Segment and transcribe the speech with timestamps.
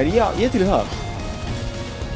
[0.00, 0.92] Er já, ég til í það?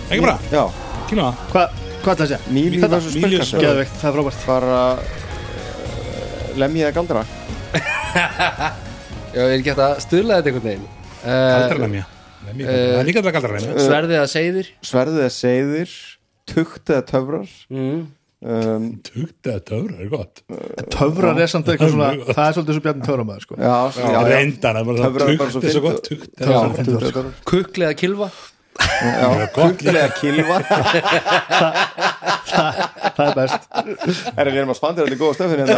[0.09, 0.63] Ekki bara, Já,
[1.11, 1.41] kynna það.
[1.51, 2.39] Hvað, hvað ætla að segja?
[2.57, 3.01] Míli Þetta?
[3.03, 3.17] vs.
[3.19, 4.47] Míli Spellkassa Geðveikt, það er frábært.
[4.49, 7.25] Bara uh, Lemjið að galdra
[9.35, 10.89] Já, er ekki hægt að stuðla þetta einhvern veginn.
[11.25, 12.05] Galdrarlemja
[12.45, 15.95] Það er líka þetta galdrarlemja Sverðið að segðir Sverðið er seiðir
[16.55, 17.53] Tugt eða töfrar.
[17.73, 18.01] Mm.
[18.45, 20.43] Um, Tugt eða töfra, er gott.
[20.95, 23.59] Töfrar er samt eitthvað svona Það er svolítið svo bjarni töframæður sko.
[23.59, 25.87] Já, já, já, Reyndar, það er bara Töfrar er bara svo er svo fyndið.
[25.89, 28.31] gott Tugt Já, er svo tugt eða töfrar Kukli eða kilva
[28.75, 30.57] Já, kugglega kilva
[32.55, 33.67] Það er best.
[34.39, 35.75] Er við erum að spandir þetta góða stöfin hérna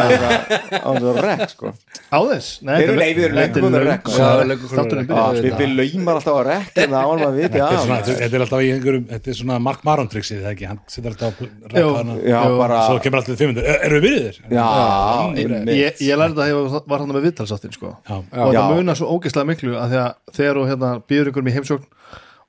[0.77, 1.71] á þessu rekk sko.
[2.13, 2.49] Á þess?
[2.61, 4.05] Nei, Nei, þetta er- nei, við erum er löng rekk.
[4.07, 5.41] byrjaði.
[5.43, 8.05] við við laumar alltaf á rekk en það maður að viti Þetta er, af.
[8.07, 10.65] þetta er alltaf í einhverjum Þetta er svona Mark Maron trixið, það ekki?
[10.71, 11.33] Hann setur alltaf
[12.57, 14.35] bara Svo kemur alltaf 500 Er- Erum við byrjuðir?
[14.49, 14.67] Já,
[15.77, 17.93] Ég, lærði það þegar ég var hann með viðtalsáttin sko.
[18.09, 21.55] Og það munar svo ógeðslega miklu að því að þegar þú hérna, býður ykkur í
[21.57, 21.85] heimsókn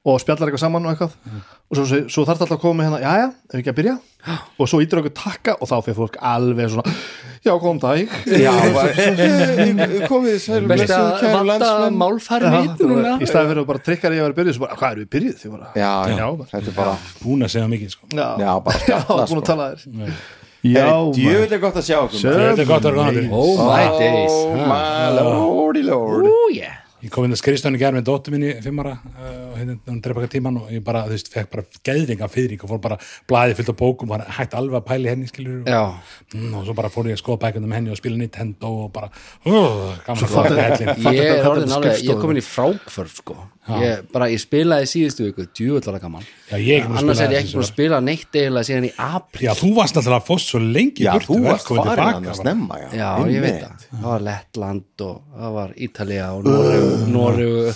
[0.06, 1.12] og spjallar eitthvað saman og eitthvað.
[1.68, 3.72] Og svo, svo, svo þarf þetta alltaf að koma með hérna, jæja, ef við ekki
[3.72, 3.94] að byrja.
[4.62, 6.94] Og svo ítur okkur takka og þá fyrir fólk alveg svona,
[7.44, 8.14] já, góðan dag.
[8.24, 8.52] Já,
[10.08, 13.12] komið þið sæl Best blessuð, að kæru vanda Já, núna.
[13.20, 15.10] í staði fyrir að bara trikkar ég að vera byrjuð svo bara, hvað eru við
[15.14, 15.36] byrjuð?
[15.42, 16.26] Því bara, Já, já, Já.
[16.54, 18.10] þetta er bara Búin að segja mikið sko.
[18.14, 19.38] já, Já, bara já, spjalla búin sko.
[19.38, 20.18] að tala þér.
[20.58, 23.84] Já, Já, djöfull er gott að sjá Þetta er gott að vera gaman Oh my
[24.00, 24.34] days.
[24.34, 24.82] Oh my
[25.20, 29.26] lordy lord Oh yeah Ég kom inn að skrifstöðinu gerð með dóttur minni fimmara uh,
[29.52, 32.32] og hérna hún drepa eitthvað tíman og ég bara, þú veist, fekk bara geðring af
[32.34, 32.96] fyrring og fór bara
[33.30, 35.94] blaðið fyllt af bókum og var hægt alveg að pæli henni, skilur og,
[36.34, 39.12] mm, og svo bara fór ég að skoða bækundum henni og spila Nintendo og bara,
[39.46, 39.94] uh,
[41.14, 43.36] ég Ég kom inn í frákvörf sko.
[43.68, 46.24] Ég, bara, ég spilaði síðustu viku, djúvöllara gaman.
[46.48, 47.74] Já, ekki Annars er ég ekki búin að svar.
[47.74, 49.44] spila neitt eiginlega síðan í apríl.
[49.44, 53.10] Já, þú varst alltaf að fóst svo lengi Já, þú varst farin að snemma Já,
[53.28, 53.84] ég veit það.
[53.90, 57.72] Það var Lettland og það var Ítalía og Noregu, Noregu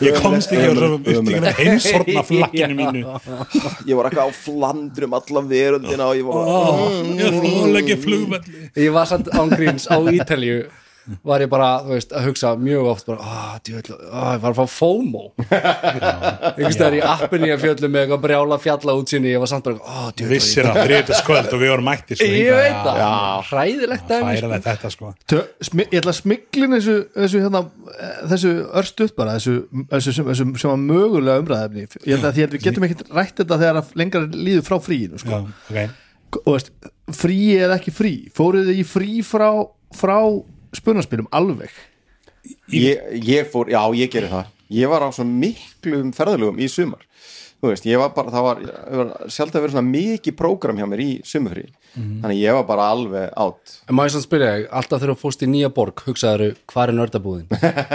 [0.00, 3.00] Ég komst ekki á upptíkina heimsorna flakkinu mínu.
[3.86, 6.36] Ég var eitthvað á flandrum allan veröldina og ég var
[8.76, 10.66] Ég var samt ángríns á Ítalíu
[11.26, 14.54] var ég bara, þú veist, að hugsa mjög oft bara, ah, djöfell, ah, ég var
[14.54, 15.22] að fá FOMO.
[16.56, 19.80] Einhvers staðar í appinni að fjöllum með eitthvað brjála fjalla útsinni ég var samt bara,
[19.86, 22.62] ah, djöfell vissir að þriðið skvöld og við vorum mættir sko, ég hingað.
[22.62, 23.12] veit það, Já,
[23.50, 24.60] hræðilegt dæmi, sko.
[24.66, 25.12] þetta sko.
[25.30, 27.62] Tö, smi, ég ætla að smiklin þessu, þessu, hérna,
[27.96, 29.56] eh, þessu örstuð bara þessu,
[29.92, 33.14] þessu, sem, þessu sem var mögulega umræðefni ég held að því að við getum ekkert
[33.16, 35.30] rætt þetta þegar að lengra líður frá fríinu sko.
[35.30, 36.02] Já, ok.
[36.42, 36.70] Og veist,
[37.16, 38.12] frí eða ekki frí.
[38.36, 39.48] Fóruð þið í frí frá,
[39.96, 40.16] frá
[40.74, 41.72] spunarspilum alveg.
[42.70, 44.52] Ég, ég fór, já ég gerir það.
[44.74, 47.04] Ég var á svo miklum ferðalögum í sumar.
[47.56, 48.58] Þú veist, ég var bara það var,
[49.00, 51.64] var sjálf að vera svona mikið prógram hjá mér í sumafrí
[51.96, 55.44] þannig ég var bara alveg átt en maður sann spyrja þig, alltaf þegar þú fórst
[55.44, 57.48] í nýja borg hugsaður, hvað er nördabúðin?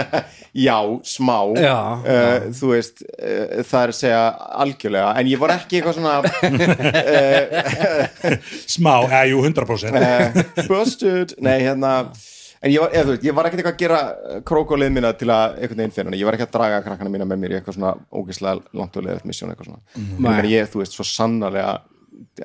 [0.66, 0.76] Já,
[1.08, 1.36] smá.
[1.56, 4.24] Já, uh, þú veist, uh, það er að segja
[4.64, 6.14] algjörlega, en ég var ekki eitthvað svona
[8.74, 11.94] Smá, eða jú, 100% uh, busted, nei hérna
[12.62, 15.82] en ég var, eða, ég var ekkert eitthvað að gera krókólið mína til að einhvern
[15.82, 16.20] veginn finna hana.
[16.20, 19.06] ég var ekki að draga krakkana mína með mér í eitthvað svona ógeðslega langt og
[19.06, 19.82] leðið missjón eitthvað svona.
[19.98, 20.28] Mm.
[20.32, 21.74] En ég, þú veist, svo sannarlega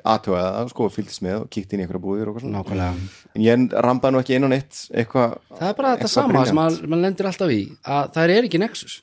[0.02, 2.62] aðtöðaði það, sko, og fylgdist með og kíkti inn í einhverja búðir og eitthvað svona.
[2.62, 3.26] Nákvæmlega.
[3.34, 6.58] En ég rambaði nú ekki inn á neitt eitthvað það er bara þetta sama sem
[6.58, 8.98] maður lendir alltaf í að það er ekki nexus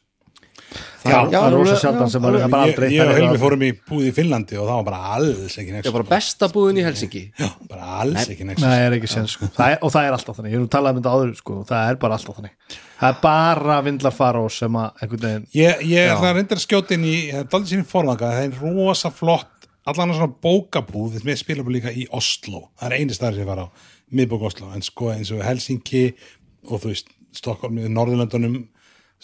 [1.06, 3.70] Já, það er rosa sjaldan sem maður er bara aldrei ég og Helmi fórum í
[3.78, 6.80] búð í Finnlandi og það var bara alls ekki það next er bara besta búðin
[6.82, 9.50] í Helsingi Já, bara alls ekki next Nei, það er ekki sér sko.
[9.56, 11.54] það er, og það er alltaf þannig, ég er nú talað um þetta áður sko.
[11.70, 12.54] það er bara alltaf þannig.
[12.96, 16.56] Það er bara vindlar fara og sem að einhvern veginn Ég, ég ætla að reynda
[16.58, 19.52] að skjóta inn í það er daldið sín forvanga, það er rosa flott
[19.86, 22.88] allan svona bókabúð með spilabúð líka í Oslo, það
[28.34, 28.66] er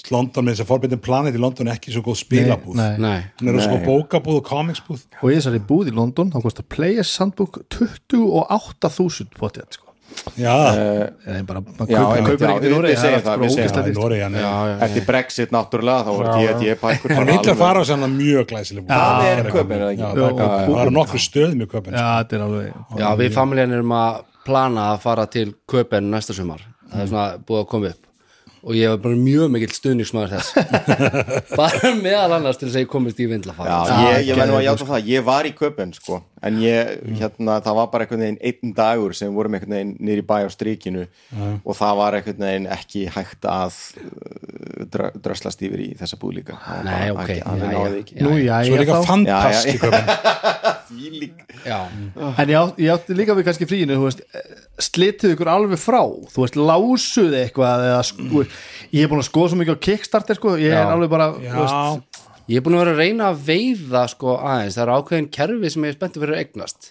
[0.10, 2.76] London með þess að forbindin planet í London er ekki svo góð spilabúð.
[2.80, 3.20] Nei, nei.
[3.42, 5.06] nei, hún er svo bókabúð og comicsbúð.
[5.22, 9.88] Og ég þessari búð í London þá kostar Players Handbook 28.000 potið sko.
[10.36, 10.52] Já,
[11.24, 13.38] Nei, bara, maður já, ekkert í Noregi, það
[13.88, 13.94] er.
[13.96, 14.26] Noregi
[14.86, 18.50] eftir Brexit náttúrulega þá voru D&D bækur En bara villar alveg- fara á svona mjög
[18.52, 18.92] glæsileg búð.
[18.92, 20.04] Það er Köben, er það ekki?
[20.04, 21.24] Það og- er- það er nokkur
[21.96, 26.36] Já, þetta er alveg já, við familjan erum að plana að fara til Köpen næsta
[26.36, 26.60] sumar.
[26.92, 28.11] Það er svona búið að koma upp
[28.62, 30.50] og ég var bara mjög mikill stuðningsmaður þess.
[31.60, 33.70] Bara meðal annars til þess að ég komist í vindlafar.
[33.72, 36.92] Já, ég, ég verði nú að játa það, ég var í köpun sko, en ég,
[37.18, 40.36] hérna, það var bara einhvern veginn einn dagur sem vorum einhvern veginn niður í bæ
[40.46, 41.08] á strikinu
[41.66, 46.38] og það var einhvern veginn ekki hægt að uh, drö- dröslast yfir í þessa búð
[46.42, 46.60] líka.
[46.86, 48.62] Nei, ok, já, já.
[48.70, 51.82] Svo er líka þá fantast Já, já.
[51.82, 54.22] í köpun já, En ég, átt- ég átti líka við kannski fríinu þú veist,
[54.82, 56.02] slitið ykkur alveg frá.
[56.34, 58.46] Þú veist, lásuð eitthvað eða, sko,
[58.92, 61.62] ég er búin að skoða svo mikið á Kickstarter sko, ég er alveg bara þú
[61.62, 62.22] veist,
[62.52, 65.70] Ég er búin að vera að reyna að veiða sko aðeins, það eru ákveðin kerfi
[65.72, 66.88] sem ég er spenntið fyrir að eignast.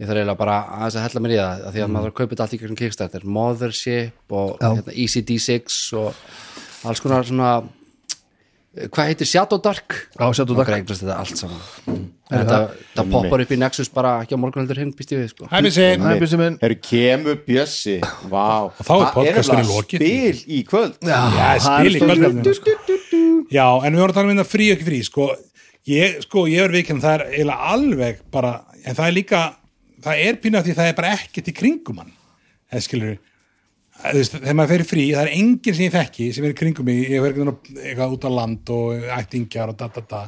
[0.00, 2.14] Ég þarf eiginlega bara aðeins að hella mér í það af því að maður þarf
[2.14, 3.26] að kaupa þetta allt í gegnum Kickstarter.
[3.36, 6.22] Mothership og hérna, ECD6 og
[6.88, 7.50] alls konar svona
[8.74, 9.94] hvað heitir Shadow Dark?
[10.18, 10.70] Já, Shadow Dark.
[10.88, 12.04] þetta allt saman.
[12.24, 12.58] Þetta,
[12.96, 15.48] það poppar upp í Nexus bara ekki á morgun heldur hinn býst ég við sko.
[15.52, 16.56] Hæfið sér Hæ, Bjössi minn.
[16.64, 17.96] Eru kemur Bjössi,
[18.32, 18.72] vá.
[18.80, 20.04] Þá er lokið.
[20.06, 20.96] spil í kvöld.
[21.04, 22.76] Já, Já, það spil í kvöldinu sko.
[23.52, 25.28] Já, en við vorum að tala um þetta frí og ekki frí sko,
[25.92, 29.44] ég, sko, ég er vikinn það er eiginlega alveg bara en það er líka,
[30.08, 32.12] það er pínu af því það er bara ekkert í kringum hann.
[32.72, 33.33] Eða skilur þú
[34.12, 37.04] veist, þegar maður fer frí, það er enginn sem ég þekki sem er kringum mig,
[37.08, 40.24] ég fer eitthvað, út á land og ættingjar og da da da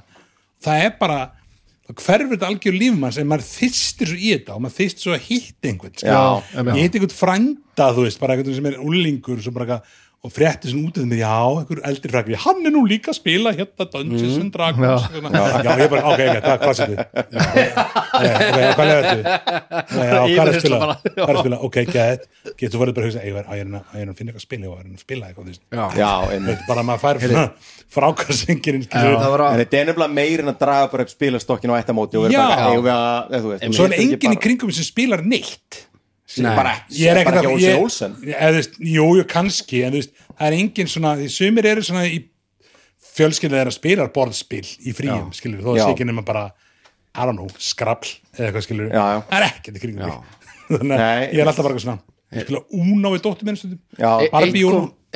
[0.67, 1.19] það er bara
[1.87, 5.15] hverfur þetta algjör lífum manns en maður þystir svo í þetta og maður þystir svo
[5.15, 6.09] að hitta einhvern sko.
[6.09, 6.23] Já,
[6.73, 10.33] ég hitti einhvern frænda þú veist, bara einhvern sem er úlingur svo bara eitthvað og
[10.33, 13.53] frétti svona út af mér, já, einhver eldri frækri hann er nú líka að spila
[13.55, 15.21] hérna Dungeons and Dragons já.
[15.63, 17.01] já, ég bara, ok, ok, takk, hvað sér þið
[18.47, 19.17] ok, hvað er þetta
[20.03, 22.27] já, hvað er að spila hvað er að spila, ok, get
[22.57, 24.65] getur verið bara að hugsa, ég er að ég er að finna eitthvað að spila
[24.73, 25.47] og er að spila eitthvað,
[26.67, 27.17] bara að maður fær
[27.97, 32.19] frákarsengirinn það En þetta er nefnilega meir en að draga bara upp spilastokkin á ættamóti
[32.19, 32.43] og vera Já.
[32.83, 32.97] bara,
[33.31, 35.86] eða þú veist svo er enginn í kringum sem spilar neitt Nei.
[36.57, 41.13] Bara, ég er ekkert að ég- jú, jú, kannski en veist, það er enginn svona
[41.21, 42.25] því sumir eru svona í
[43.17, 45.85] fjölskyldið er að spila borðspil í fríum, skilur þó að Já.
[45.87, 46.47] sé ekki nema bara
[47.17, 49.23] I don't know, skrabl eða eitthvað skilur, Já, já.
[49.31, 50.19] það er ekkert í kringum
[50.69, 52.03] þannig að ég er alltaf bara eitthvað svona
[52.37, 53.81] ég spila Uno við dóttur minn stundum.
[53.97, 54.31] Já, E-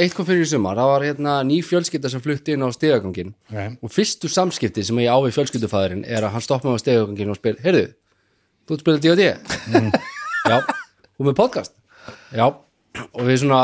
[0.01, 3.35] eitt kom, fyrir í sumar, það var hérna ný fjölskylda sem flutti inn á stegagangin
[3.51, 3.75] Ok.
[3.85, 7.35] og fyrstu samskipti sem ég á við fjölskyldufæðurinn er að hann stoppa mig á stegagangin
[7.35, 7.91] og spyr heyrðu,
[8.65, 9.27] þú ert spilað D&D
[9.75, 9.91] Mm.
[10.49, 10.57] já,
[11.21, 11.77] og með podcast?
[12.33, 13.63] Já, og við svona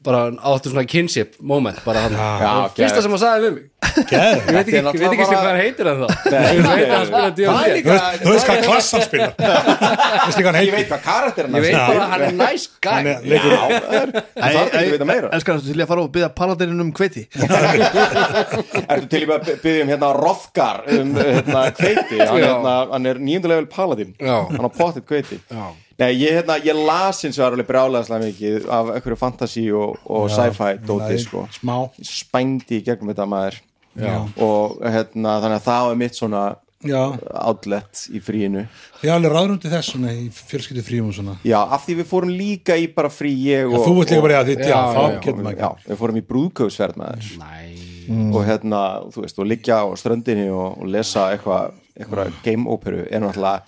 [0.00, 3.66] bara áttu svona kinship moment bara hann, Já, fyrsta sem hann sagði við mig.
[3.90, 6.94] Ég veit ekki, ég veit ekki náttúrulega hvað hann heitir en það ég veit að
[6.94, 10.76] hann spila D&D þú veist, þú hvað þú hvað hann Ég heitir.
[10.76, 12.94] veit hvað karakterinn ég veit bara hann er nice guy.
[12.94, 15.32] Hann er það er ekki að vita meira.
[15.36, 17.26] Elskar þetta til að fara og byggja paladininn um hveiti?
[18.94, 23.68] Ertu til að byggja um hérna Rothgar um hérna kveiti hann, hérna, hann er nýjöndulegur
[23.74, 24.16] paladin.
[24.16, 24.38] Já.
[24.48, 25.64] hann á potið kveiti Já.
[26.00, 30.30] Nei, ég, hérna, ég las eins og alveg brjálæðslega mikið af einhverju fantasy og, og
[30.32, 31.44] sci-fi dóti sko.
[31.58, 31.76] smá.
[32.00, 33.60] Spændi í gegnum þetta maður.
[34.00, 34.14] Já.
[34.38, 36.42] og hérna, þannig að það var mitt svona
[36.86, 37.00] já,
[37.42, 38.62] outlet í fríinu.
[39.02, 41.34] Er alveg ráðrundi þess svona í fjölskyldu fríum og svona.
[41.44, 44.24] Já, af því við fórum líka í bara frí ég Já, og, þú ert líka
[44.24, 45.20] bara í að þitt, já, Já, þá já, já.
[45.26, 48.30] getur maður Já, við fórum í brúðkaupsferð með þess Næ.
[48.30, 48.80] og hérna,
[49.10, 53.66] þú veist, og liggja á ströndinni og, og lesa eitthvað eitthvað game operu er náttúrulega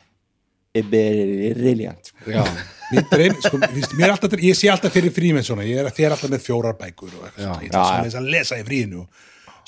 [0.82, 2.12] brilliant.
[2.26, 2.44] Já,
[2.92, 5.80] Mér dreif, sko, víst, mér er alltaf, ég sé alltaf fyrir frí með svona, ég
[5.80, 8.10] er þér alltaf með fjórar bækur og eitthvað svona, ég Já, ætla já.
[8.12, 9.04] svona að lesa í fríinu.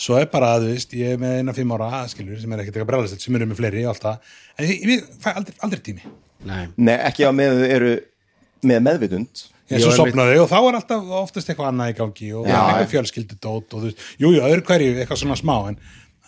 [0.05, 2.77] Svo er bara, þú veist, ég er með eina fimm ára skilur, sem er ekkert
[2.77, 6.13] eitthvað brælast, sem eru með fleiri og alltaf, en ég, ég fæ aldrei, aldrei tími.
[6.45, 6.63] Nei.
[6.77, 7.93] Nei, ekki á með eru
[8.65, 9.45] með meðvitund.
[9.73, 12.59] Ég Jú, svo sopnaði og þá er alltaf oftast eitthvað annað í gangi og Já,
[12.61, 15.79] eitthvað fjölskyldudót og þú veist, jú, jú, öðru hverju eitthvað svona smá, en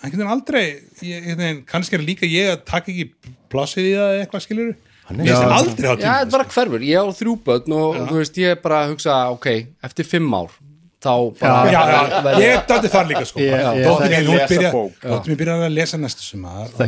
[0.03, 0.65] einhvern veginn aldrei
[1.03, 3.09] ég, einhvern veginn, kannski er líka ég að taka ekki
[3.53, 4.75] plássið í það eða eitthvað skilur
[5.23, 8.21] ég veist aldrei á Já, þetta er bara hverfur, ég á þrjú börn og þú
[8.21, 9.47] veist, ég er bara að hugsa, ok,
[9.87, 10.51] eftir fimm ár
[11.07, 13.39] þá bara já, já, verð- ég dætti þar líka sko.
[13.39, 13.85] Ég- ég-
[15.07, 16.81] dóttir mín, byrjaði að lesa næstu sumar og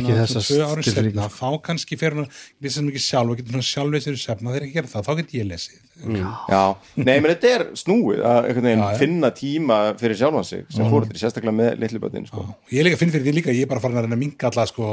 [0.65, 1.13] árum tilfinningu.
[1.15, 4.23] setna, þá kannski fer hún að lesa mikið sjálf og getur hún sjálf lesið í
[4.25, 6.61] sefna þegar ekki gera það, þá get ég lesið Já,
[6.95, 10.91] nei, menn þetta er snúið að Já, finna tíma fyrir sjálfan sig sem mm.
[10.93, 12.43] fóruðri, sérstaklega með litlu bötin sko.
[12.45, 14.49] og ég líka finn fyrir því líka, ég er bara farin að reyna að minka
[14.49, 14.91] alla sko,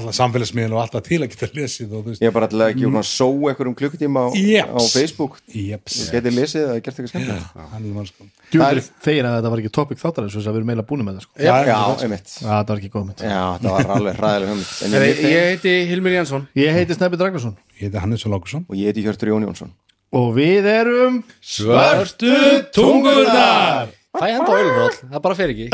[0.00, 3.00] alla samfélagsmiðin og alltaf til að geta lesið og Ég er bara að ekki mm.
[3.06, 5.38] só einhverjum klukkutíma á, á Facebook.
[5.50, 6.02] Jeps.
[6.06, 8.28] Þú getið lesið eða gert eitthvað er sko.
[8.50, 11.20] Djúður fegin að þetta var ekki topic þáttar þess að við erum meila búin með
[11.20, 11.34] það sko.
[11.38, 12.32] Já, Já, einmitt.
[12.34, 15.74] Já, það var ekki góð mynd Já, það var alveg En Herri, ég, Ég heiti
[15.90, 19.46] Hilmir Jansson Ég heiti Snæpi Dragnarsson ég heiti Hannes Lókusson Og ég heiti Hjörtur Jón
[19.46, 19.72] Jónsson
[20.16, 22.34] og við erum Svörtu
[22.74, 25.66] tungunar Það er enda ölfróll, það bara fer ekki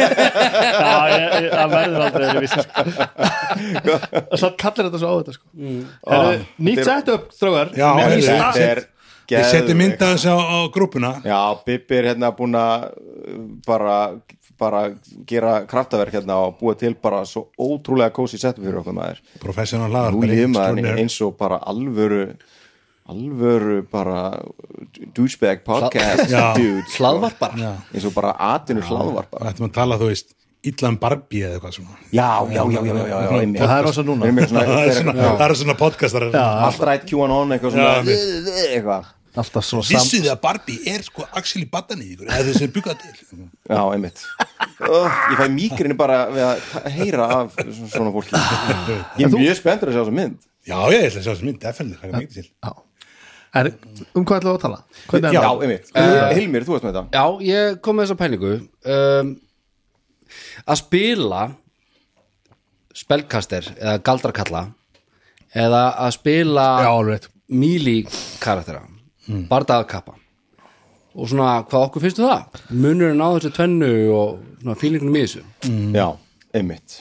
[0.80, 3.98] Já, ég, ég, það verður aldrei þeirri vissi sko.
[4.42, 5.46] Satt kallir þetta svo á þetta sko.
[5.54, 6.48] mm.
[6.66, 7.76] Nýtt sett upp, stað.
[7.76, 8.82] Þetta er
[9.30, 13.36] Ég seti mynda þess á, á grúpuna Já, Bibbi er hérna búin að uh,
[13.66, 13.98] bara,
[14.58, 14.80] bara
[15.28, 19.90] gera kraftaverk hérna og búa til bara svo ótrúlega kósi settum fyrir okkur maður Professional
[19.94, 22.32] maður eins og bara alvöru
[23.10, 24.20] alvöru bara
[25.16, 26.66] douchebag podcast sko.
[26.96, 30.34] Hlaðvarpara Já, eins og bara atinu hlaðvarp og ættum að tala, þú veist
[30.70, 31.94] illa um Barbie eða eitthvað svona.
[32.12, 33.20] Já, já, já, já, já,
[33.62, 34.26] það er ós núna.
[34.50, 36.26] Það er svona, það er svona podcastar.
[36.42, 39.16] Allt rætt QAnon eitthvað eitthvað.
[39.30, 43.12] Vissu þið að Barbie er sko actually battan í ykkur eða þess að bygga til?
[43.70, 44.24] Já, einmitt.
[44.82, 47.54] Ég fæ mýkrinni bara við að heyra af
[47.94, 48.34] svona- fólki.
[49.20, 50.40] Ég er mjög spenntur að sjá þessa mynd.
[50.66, 52.48] Já, ég ætla að sjá þessi mynd, definitely, það er mikið til.
[52.50, 52.72] Já.
[53.50, 53.72] Er,
[54.14, 54.76] um hvað við að tala?
[55.10, 55.88] Hvernig er Já, einmitt.
[56.38, 57.18] Hilmir, þú veist með þetta.
[57.18, 58.52] Já, ég kom með þessa pælingu
[58.94, 59.32] um,
[60.62, 61.40] að spila
[63.00, 64.62] spellkaster eða galdrakalla
[65.56, 66.66] eða að spila
[67.50, 67.96] míli
[68.42, 69.44] karaktera mm.
[69.50, 70.14] bardaðkappa
[71.10, 72.58] og svona hvað okkur finnstu það?
[72.70, 75.42] Munurinn á þessu tvennu og svona fílingunum í þessu?
[75.96, 76.06] Já,
[76.54, 77.00] einmitt.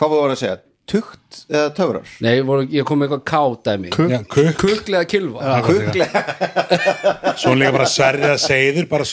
[0.00, 0.60] Hvað voru að segja?
[0.92, 2.08] Tugt eða töfrar?
[2.20, 3.22] Nei, voru, ég kom með eitthvað
[3.94, 5.54] kukk, Kuklega kilva
[7.40, 9.06] svo líka bara sverrið að segður bara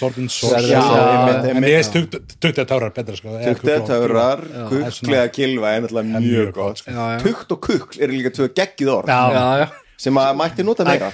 [0.68, 2.68] Já, einmitt, En ég veist tugt eða
[3.00, 7.20] betra sko eða Tugt eða töfrar, er kuklega kilva er náttúrulega mjög gott Já, já.
[7.24, 9.14] Tugt og kukl eru líka tvö geggið orð.
[9.16, 9.70] Já, Já, já
[10.00, 11.10] sem að mætti nota meira.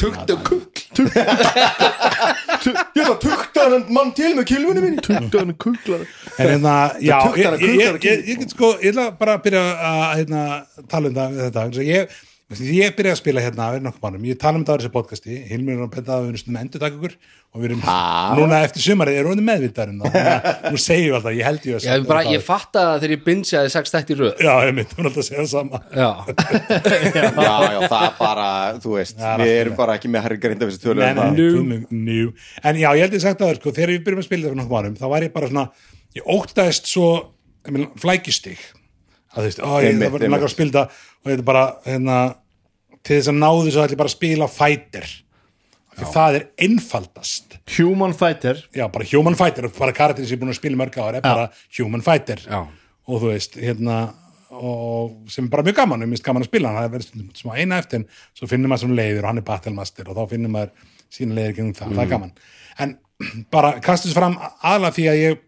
[0.00, 1.08] Tugt og kukl.
[2.64, 4.82] Ég ætla að tukta hann mann til með kilvunni
[6.38, 6.74] En hérna,
[7.04, 10.44] já, tuktar ég, get sko, ég ætla bara að byrja að hérna,
[10.90, 11.66] tala um þetta.
[11.86, 12.16] Ég,
[12.60, 15.36] ég byrja að spila hérna fyrir nokkuð mannum, ég tala um það á þessi podcasti.
[15.48, 17.14] Hilmir er að benda að við erum stundum endur ykkur
[17.54, 17.80] og við erum,
[18.36, 19.96] núna eftir sumarið erum við meðvitaðar um
[20.74, 23.22] nú segjum við alltaf, ég held ég að Ég, bara, ég fatt að þegar ég
[23.30, 24.44] bindsjaði sex þætti í röð.
[24.44, 25.80] Já, ég myndi, alltaf að segja það sama.
[25.88, 26.10] Já,
[27.48, 28.46] Já, já, það er bara,
[28.84, 31.24] þú veist Já, Við erum bara ekki með herri grinda þessi tölu Nei, um nei,
[31.24, 31.32] það.
[31.32, 32.04] nei, nú.
[32.04, 32.28] Nú.
[32.60, 34.58] En já, ég held ég sagt að sko, þegar við byrjum að spila þetta
[35.24, 35.66] ég svona,
[36.18, 36.28] ég
[37.64, 38.60] ég meina, flækjustig.
[39.34, 41.66] Að þú veist, ó, ég það var langar að spila þetta og þetta er bara,
[41.86, 42.16] hérna
[43.04, 45.12] til þess að náðu þess að ætla bara að spila fighter.
[45.94, 47.56] Því það er einfaldast.
[47.76, 48.58] Human Fighter.
[48.74, 51.44] Já, bara human fighter, bara karakterin sem er búin að spila mörg ára er bara
[51.78, 52.42] human fighter.
[52.48, 52.64] Já.
[53.04, 53.98] og þú veist, hérna
[54.54, 56.78] og sem er bara mjög gaman, ég minnst gaman að spila hann.
[56.78, 58.06] Það er verið smá eina eftir en
[58.38, 61.56] svo finnir maður svona leiðir og hann er battlemaster og þá finnir maður sína leiðir
[61.58, 62.32] gegn það, það er gaman.
[62.84, 62.96] En
[63.54, 65.44] bara kastu þessu fram aðlega því að ég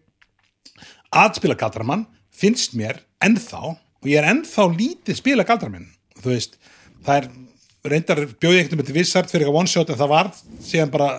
[1.23, 2.05] aðspila galdramann
[2.35, 3.75] finnst mér ennþá
[4.07, 5.89] og ég er ennþá lítið spila galdramann
[6.21, 6.55] þú veist,
[7.03, 7.27] það er
[7.91, 10.31] reyndar bjóði ekkert um þetta vissart fyrir eitthvað one shot en það var
[10.63, 11.09] síðan bara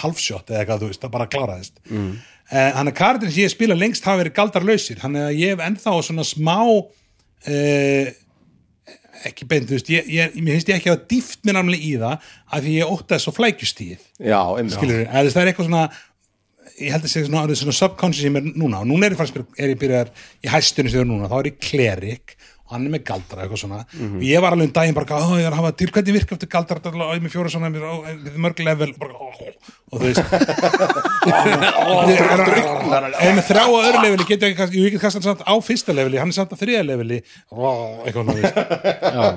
[0.00, 1.84] half shot eða eitthvað, þú veist, það bara kláraðist.
[1.90, 2.10] Mm.
[2.50, 5.62] hann er karakterin sem ég spila lengst hafa verið galdarlausir, hann er að ég hef
[5.66, 8.10] ennþá svona smá uh,
[9.28, 11.92] ekki beint, þú veist ég, ég, mér finnst ég ekki að dýft mér námlega í
[12.00, 14.06] það af því ég óttaði svo flækjustíð
[14.74, 15.84] skilur, eða það er eitthvað svona
[16.80, 19.36] ég held að segja svona, svona subconscious í mér núna og núna er ég fannst
[19.40, 20.12] er ég byrjar
[20.44, 22.36] í hæstunni sem ég er núna, þá er ég klerik
[22.70, 23.80] og hann er með galdra eitthvað svona.
[23.98, 26.36] Og ég var alveg um daginn bara, ó, ég er að hafa til hvernig virka
[26.36, 27.66] eftir galdra, og ég með fjóra svona
[28.44, 28.92] mörg level.
[29.00, 29.26] Bara, ó,
[29.90, 30.22] og þú veist.
[33.20, 36.30] Ef með þrjá á öðru leveli getur ég ekki, kastan samt á fyrsta leveli, hann
[36.30, 37.18] er samt á þriða leveli.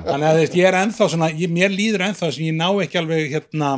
[0.06, 2.68] Þannig að þú veist, ég er ennþá svona, ég, mér líður ennþá sem ég ná
[2.86, 3.74] ekki alveg hérna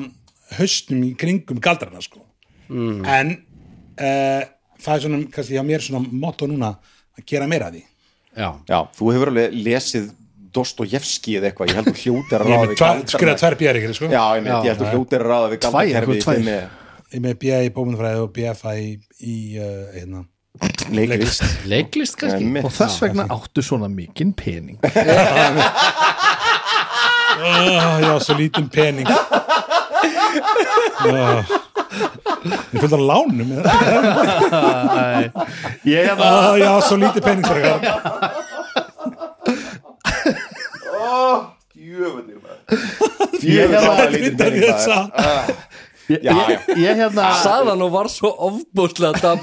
[0.60, 2.20] haustum í kringum galdrana sko.
[2.68, 3.45] En uh,
[3.96, 6.74] það er svona, kannski hjá mér svona motto núna
[7.16, 7.82] að gera meira af því.
[8.36, 10.10] Já, Já, þú hefur alveg lesið
[10.56, 12.78] Dostojevski eða eitthvað, ég held að ég er ráða við
[13.12, 14.08] skrifað tvær bjær ykkur sko.
[14.12, 16.40] Já, ég meint, ég held þú hljótir að ráða við Tvær, tvær?
[17.16, 18.88] ég með BA í bómunfræði og BFA í,
[19.20, 20.24] í uh, hérna.
[20.96, 21.44] Leiklist.
[21.68, 22.48] Leiklist kannski.
[22.62, 24.78] Og þess vegna áttu svona mikinn pening.
[27.36, 29.08] Oh, já, svo lítinn pening.
[31.06, 31.56] Oh.
[31.96, 33.50] Ég fylgði að lánum
[35.86, 37.80] Ég er það oh, já, svo lítið pening fyrir það.
[41.76, 42.66] Djöfullin maður.
[43.46, 44.98] Ég er það Þetta er ég sa
[46.06, 46.42] Ég, Já, já.
[46.52, 49.34] ég, ég hérna Saðan og var svo ofbúslega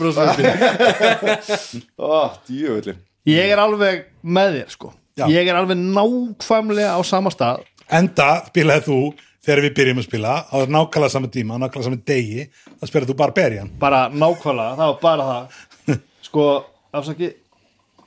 [2.00, 4.90] Ó, djöfullin Ég er alveg með þér sko.
[5.16, 5.28] Já.
[5.32, 7.62] Ég er alveg nákvæmlega á sama stað.
[7.88, 8.98] Enda spilaði þú
[9.44, 13.18] þegar við byrjum að spila á nákvæmlega saman tíma, nákvæmlega saman degi þá spilaði þú
[13.20, 13.72] Barbarian.
[13.82, 15.64] Bara nákvæmlega, það var bara það.
[16.28, 16.48] Sko,
[16.96, 17.34] afsaki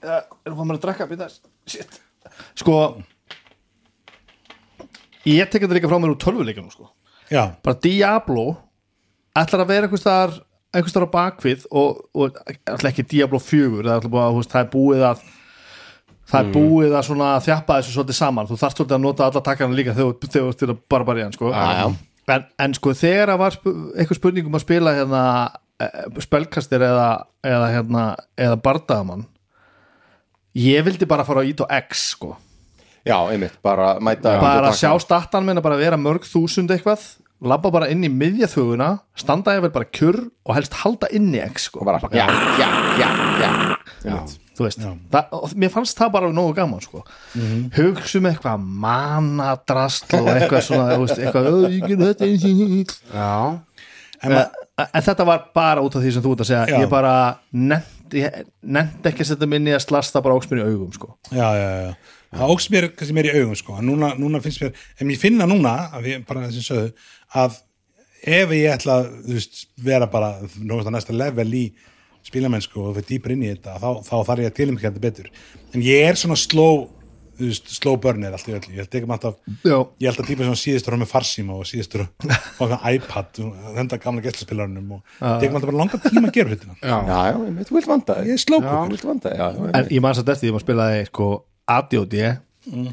[0.06, 1.28] Erum maður að drekka býta
[2.58, 2.76] Sko
[5.26, 6.90] ég tek þetta líka frá mér úr tölvuleikunum sko.
[7.62, 8.46] bara Diablo
[9.36, 10.36] ætlar að vera einhvers staðar
[10.70, 12.38] einhvers staðar á bakvið og, og
[12.86, 15.24] ekki Diablo 4 það er, ætla bara, þú veist, það er búið að
[16.26, 18.48] það er búið að svona þjappa þessu svolítið saman.
[18.50, 21.08] Þú þarft svolítið að nota alla takkarna líka þegar þegar þú ert til að bara
[21.08, 21.52] bara í hann sko.
[22.34, 25.22] en, en sko þegar að var sp eitthvað spurningum að spila hérna
[25.82, 27.10] eh, spelkastir eða
[27.46, 29.26] eða hérna eða bardagamann
[30.56, 32.32] ég vildi bara fara á ít og x sko.
[33.06, 37.04] Já, einmitt, bara mæta bara sjá startan minna bara vera mörg þúsund eitthvað
[37.44, 38.88] labba bara inn í miðja þuguna
[39.18, 41.82] standa ég vel bara kjur og helst halda inn í X sko.
[41.82, 42.26] og bara, já,
[42.56, 43.08] já, já,
[43.42, 43.50] já
[44.06, 44.36] einmitt.
[44.56, 44.80] þú veist,
[45.12, 47.02] það, mér fannst það bara nógu gaman sko.
[47.76, 52.44] hugsa um eitthvað manadrast og eitthvað svona þú veist, eitthvað, "Ö, ég ger þetta eins
[52.44, 53.60] og-" Já,
[54.22, 56.66] en ma- en, en þetta var bara út af því sem þú ert að segja
[56.72, 56.80] Já.
[56.80, 61.16] ég bara nefndi ekki að setja minni að slasta bara óksminn í augum sko.
[61.32, 61.94] já, já, já
[62.36, 63.76] það óks mér kannski mér í augum sko.
[63.80, 66.92] Núna, núna finnst mér, en ég finna núna að við bara þessi sögðu
[67.34, 67.60] að
[68.26, 69.46] ef ég ætla að
[69.82, 71.66] vera bara að næsta level í
[72.26, 75.32] spilamennsku og fyrir dýpar inn í þetta þá, þá þarf ég að tilumkja þetta betur.
[75.74, 76.86] En ég er svona slow
[77.38, 79.76] veist, slow burner allt í öllu, ég held ekki alltaf Já.
[80.00, 82.08] ég held að típa svona síðustur á með farsíma og síðustur á
[82.64, 86.78] á iPad og þetta gamla gæslaspilarunum og tekum alltaf bara langan tíma að gera hlutina.
[86.80, 90.32] Já, já, já, einmitt, þú vilt vanda ég er slow já, en ég maður satt
[90.34, 91.30] eftir því að maður spilaði sko
[91.76, 92.16] ADOD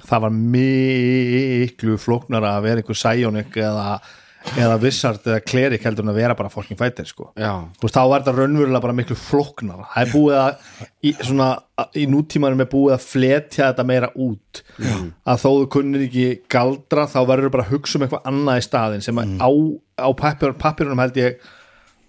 [0.03, 3.87] það var miklu flóknara að vera einhver Psionic eða,
[4.53, 7.29] eða Wizard eða Cleric heldur en að vera bara fucking fighter sko.
[7.37, 9.87] Veist, þá er þetta raunverulega bara miklu flóknara.
[9.93, 11.49] Það er búið að í, svona,
[11.99, 14.63] í nútímanum er búið að fletja þetta meira út.
[14.77, 18.67] Að þó þú kunnir ekki galdra þá verður bara að hugsa um eitthvað annað í
[18.67, 19.35] staðin sem mm.
[19.41, 19.49] á,
[20.03, 21.43] á pappir, pappirunum held ég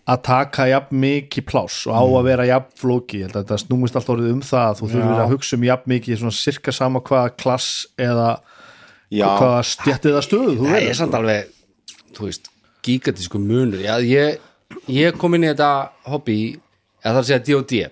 [0.04, 3.60] að taka jafn mikið pláss og á að vera jafn flóki, ég held að þetta
[3.62, 6.74] snúmist allt orðið um það að þú þurfir að hugsa um jafn mikið svona sirka
[6.76, 8.26] sama hvaða klass eða
[9.08, 11.53] já, hvaða stjættið eða stöðu það verður, er samt alveg
[12.18, 12.50] þú veist,
[12.86, 13.80] gigantísku munur.
[13.84, 14.38] Já, ég,
[14.92, 15.70] ég kom inn í þetta
[16.10, 16.38] hobby,
[17.02, 17.82] eða það er að segja D&D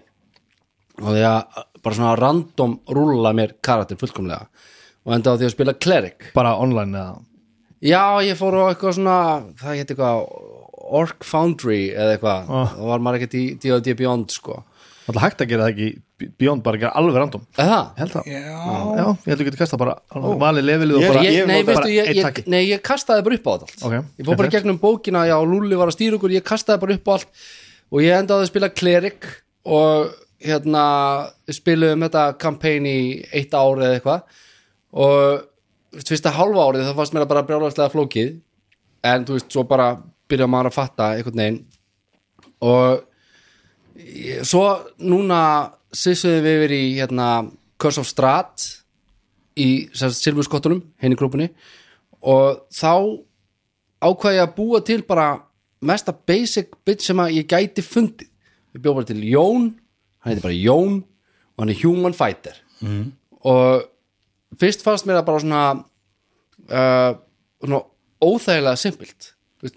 [1.02, 4.46] og því að bara svona random rúla mér karakter fullkomlega.
[5.02, 7.14] Og enda á því að spila cleric bara online eða?
[7.82, 9.16] Já, ég fór á eitthvað svona
[9.58, 10.26] það hétt eitthvað
[10.92, 12.68] Orc Foundry eða eitthvað, Ah.
[12.76, 14.60] þá var maður ekkert í D&D Beyond sko.
[15.08, 15.88] Alltaf hægt að gera það ekki
[16.38, 17.42] Beyond bara að gera alveg random.
[17.98, 18.26] Held það.
[18.32, 18.40] Já.
[18.42, 19.94] Já, ég held að geta kasta bara
[20.42, 23.46] valið levelið og bara ég, nei, veistu, bara ég, ég, nei, ég kastaði bara upp
[23.46, 23.84] á þetta allt.
[23.88, 26.94] Ok, ég fór bara gegnum bókina, já, Lúli var að stýra okkur ég kastaði bara
[26.98, 27.28] upp á allt.
[27.92, 29.28] Og ég endaði að spila Cleric
[29.66, 30.84] og hérna
[31.54, 32.98] spiluðum þetta campaign í
[33.32, 34.22] eitt ár eða eitthvað.
[34.92, 35.44] Og
[35.92, 38.32] þú veist, fyrsta hálfa árið það fannst mér að bara brjálæslega flókið.
[39.04, 39.90] En þú veist, svo bara
[40.30, 41.60] byrja maður að fatta einhvern veginn.
[42.62, 43.02] Og
[43.98, 44.64] ég- svo
[45.00, 47.28] núna sissuðum við yfir í hérna
[47.82, 48.66] Curse of Strat
[49.58, 51.50] í silfurskottunum, henni grúpunni
[52.22, 53.20] og þá
[54.02, 55.28] ákvað ég að búa til bara
[55.82, 58.30] mesta basic bit sem að ég gæti fundið.
[58.72, 59.72] Við bjóðum bara til Jón
[60.22, 62.58] hann heiti bara Jón og hann er human fighter.
[62.82, 63.12] Mm.
[63.46, 63.84] og
[64.58, 65.60] fyrst fannst mér það bara svona
[66.66, 67.12] uh,
[67.62, 67.78] svona
[68.22, 69.28] óþægilega simpilt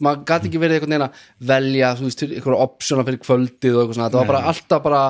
[0.02, 1.20] maður gæti ekki verið einhvern veginn að
[1.52, 5.02] velja veist, einhverja optiona fyrir kvöldið og eitthvað svona, það var bara alltaf bara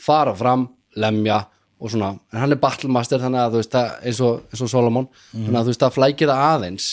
[0.00, 1.42] fara fram, lemja
[1.78, 4.70] og svona, en hann er battlemaster þannig að þú veist, það, eins, og, eins og
[4.72, 5.06] Solomon.
[5.30, 6.88] Þannig að þú veist, það flækir það aðeins.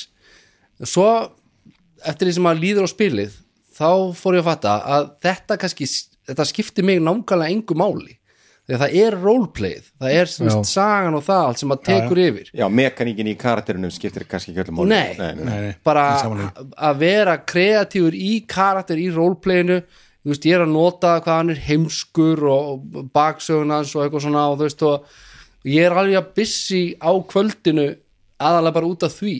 [0.85, 1.07] Svo
[2.05, 3.39] eftir því sem maður líður á spilið
[3.75, 5.87] þá fór ég að fatta að þetta kannski,
[6.29, 8.13] þetta skiptir mig nákvæmlega engu máli.
[8.65, 12.21] Því að það er roleplayið, það er veist, sagan og það allt sem maður tekur
[12.23, 12.47] yfir.
[12.49, 14.89] Já, mekaníkin í karakterinum skiptir kannski ekki öllum máli.
[14.89, 15.11] Nei.
[15.19, 16.05] nei, nei, Nei, nei, bara
[16.73, 19.83] að vera kreatífur í karakter í roleplayinu
[20.25, 24.47] þú veist, ég er að nota hvað hann er heimskur og baksögunans og eitthvað svona
[24.49, 27.91] og þú veist og ég er alveg að busy á kvöldinu
[28.41, 29.35] aðalega bara út af því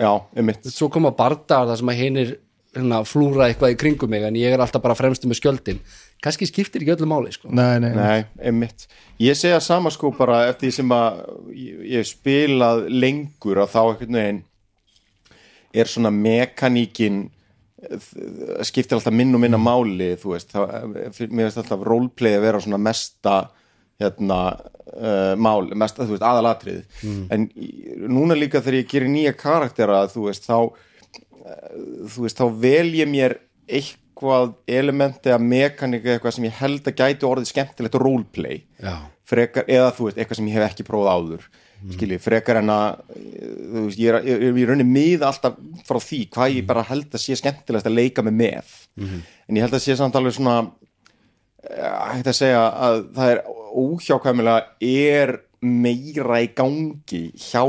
[0.00, 2.32] já, einmitt svo koma bardagar þar sem að hinir
[2.74, 5.84] hérna, flúra eitthvað í kringum mig en ég er alltaf bara fremstu með skjöldin
[6.24, 7.50] kannski skiptir ekki öllu máli sko.
[7.52, 8.86] Nei, nei, Nei, einmitt.
[9.20, 11.20] Ég segja sama sko bara eftir því sem að
[11.54, 14.42] ég, spilað lengur að þá einhvern veginn
[15.74, 17.24] er svona mekaníkin
[18.66, 20.60] skiptir alltaf minn og minna máli þú veist, þá,
[21.30, 23.36] mér veist alltaf roleplay að vera svona mesta
[24.02, 29.32] hérna uh, mál, mesta, þú veist, aðalatrið en í- núna líka þegar ég gerir nýja
[29.38, 31.74] karaktera, þú veist, þá eh,
[32.10, 33.36] þú veist, þá vel ég mér
[33.68, 38.64] eitthvað elementi að mekanika eitthvað sem ég held að gæti orðið skemmtilegt roleplay.
[39.24, 41.46] Frekar, eða þú veist, eitthvað sem ég hef ekki prófað áður
[41.92, 46.00] skilji, frekar en að þú veist, ég er, ég, ég, ég raunir miða alltaf frá
[46.00, 48.32] því hvað ég bara held að sé skemmtilegt að leika með.
[48.32, 48.72] Með
[49.48, 50.56] en ég held að sé samt alveg svona
[51.68, 53.42] eh, hægt að segja að það er
[53.84, 57.64] óhjákvæmilega er meira í gangi hjá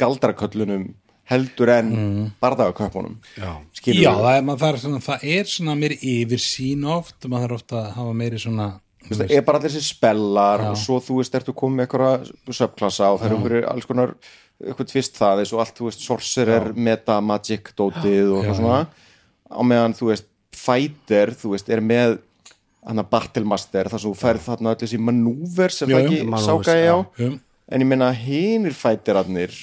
[0.00, 0.90] galdraköllunum
[1.30, 2.30] heldur en mm.
[2.42, 3.52] bardagaköpunum Já.
[3.86, 7.80] Já, það er, er svona, það er svona meiri yfir sín oft maður þarf ofta
[7.80, 8.68] að hafa meiri svona
[9.04, 11.86] þú veist, það er bara allir þessi spellar og svo þú veist, ertu komið með
[11.86, 14.14] einhverja subklassa og það er einhverju alls konar
[14.60, 18.80] eitthvað tvist það, og allt, þú veist, sorcerer meta magic dótið og eitthvað svona.
[19.50, 20.26] Á meðan, þú veist,
[20.60, 22.18] fighter þú veist, er með
[22.86, 26.44] hann að battlemaster, þar þú færð þarna öll þessi manúver sem Já, það já, ekki
[26.46, 26.98] sáka ég á,
[27.70, 29.56] en ég meina hinir fighterarnir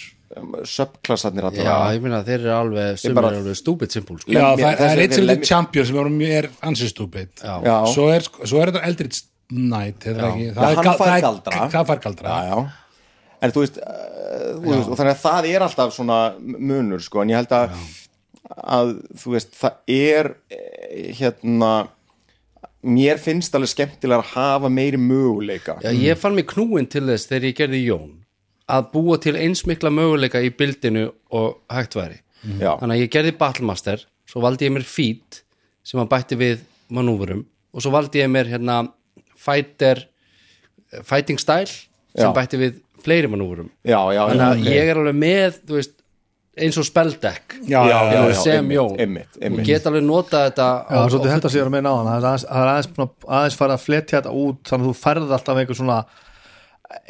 [0.67, 4.31] subklassarnir Já, allra ég meina þeir eru alveg bara- alveg stúpid simpul sko.
[4.31, 6.09] Já, það, það þessi- er eitt sem er champion sem er,
[6.43, 6.91] er ansið
[7.43, 7.55] Já.
[7.63, 7.77] Já.
[7.93, 11.69] svo er, svo þetta Eldritch Knight er það Já, það er fær það er- galdra.
[11.69, 11.85] það
[12.29, 12.69] já, já.
[13.41, 17.21] en þú veist, uh, þú veist og þannig að það er alltaf svona munur sko,
[17.21, 17.69] en ég held að,
[18.63, 21.87] að þú veist, það er eh, hérna
[22.87, 27.27] mér finnst alveg skemmtilega að hafa meiri möguleika Já, ég fann mig knúin til þess
[27.29, 28.11] þegar ég gerði Jón
[28.67, 32.21] að búa til eins mikla möguleika í bildinu og hægt væri.
[32.61, 35.41] Já, þannig að ég gerði Battlemaster svo valdi ég mér Feet
[35.87, 38.81] sem að bætti við manúverum og svo valdi ég mér hérna
[39.39, 40.03] Fighter
[41.03, 42.33] Fighting Style sem Já.
[42.35, 43.69] bætti við fleiri manúverum.
[43.85, 44.69] Já, já, þannig að ok.
[44.73, 45.95] ég er alveg með þú veist,
[46.57, 48.95] eins og spelldekk Já, já, já, já, sem Jón.
[48.97, 50.69] og get alveg notað þetta
[51.53, 52.07] Já, meina á hann.
[52.07, 55.61] Það er aðeins, aðeins, aðeins farið að fletja þetta út þannig að þú færð alltaf
[55.61, 55.99] einhver svona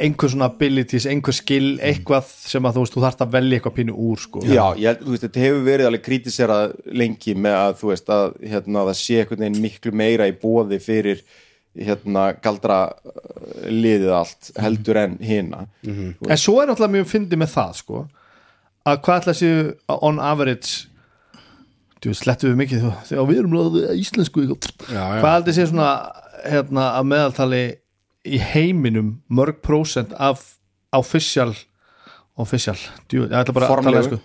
[0.02, 3.76] einhver svona abilities, einhver skill eitthvað sem að þú veist, þú þarft að velja eitthvað
[3.78, 4.42] pínu úr sko.
[4.50, 8.26] Já, ég þú veist, þetta hefur verið alveg kritiserað lengi með að, þú veist, að
[8.54, 11.22] hérna, það sé einhvern veginn miklu meira í bóði fyrir
[11.78, 13.24] hérna galdra uh,
[13.70, 15.66] liðið allt heldur en hina.
[15.86, 18.04] En svo er náttúrulega mjög fyndið með það sko
[18.88, 19.58] að hvað ætla séu
[19.92, 20.88] að on average
[22.02, 23.58] þú veist, slettum við mikið þú- þegar við erum
[23.94, 24.46] íslensku.
[24.48, 25.20] Já, já.
[25.22, 25.90] hvað heldur séu svona
[26.48, 27.62] hérna, að meðaltali
[28.28, 30.38] í heiminum mörg prósent af
[30.96, 31.54] official
[32.38, 32.78] official,
[33.10, 33.98] djú, ég ætla bara Formlegu.
[33.98, 34.18] að tala sko,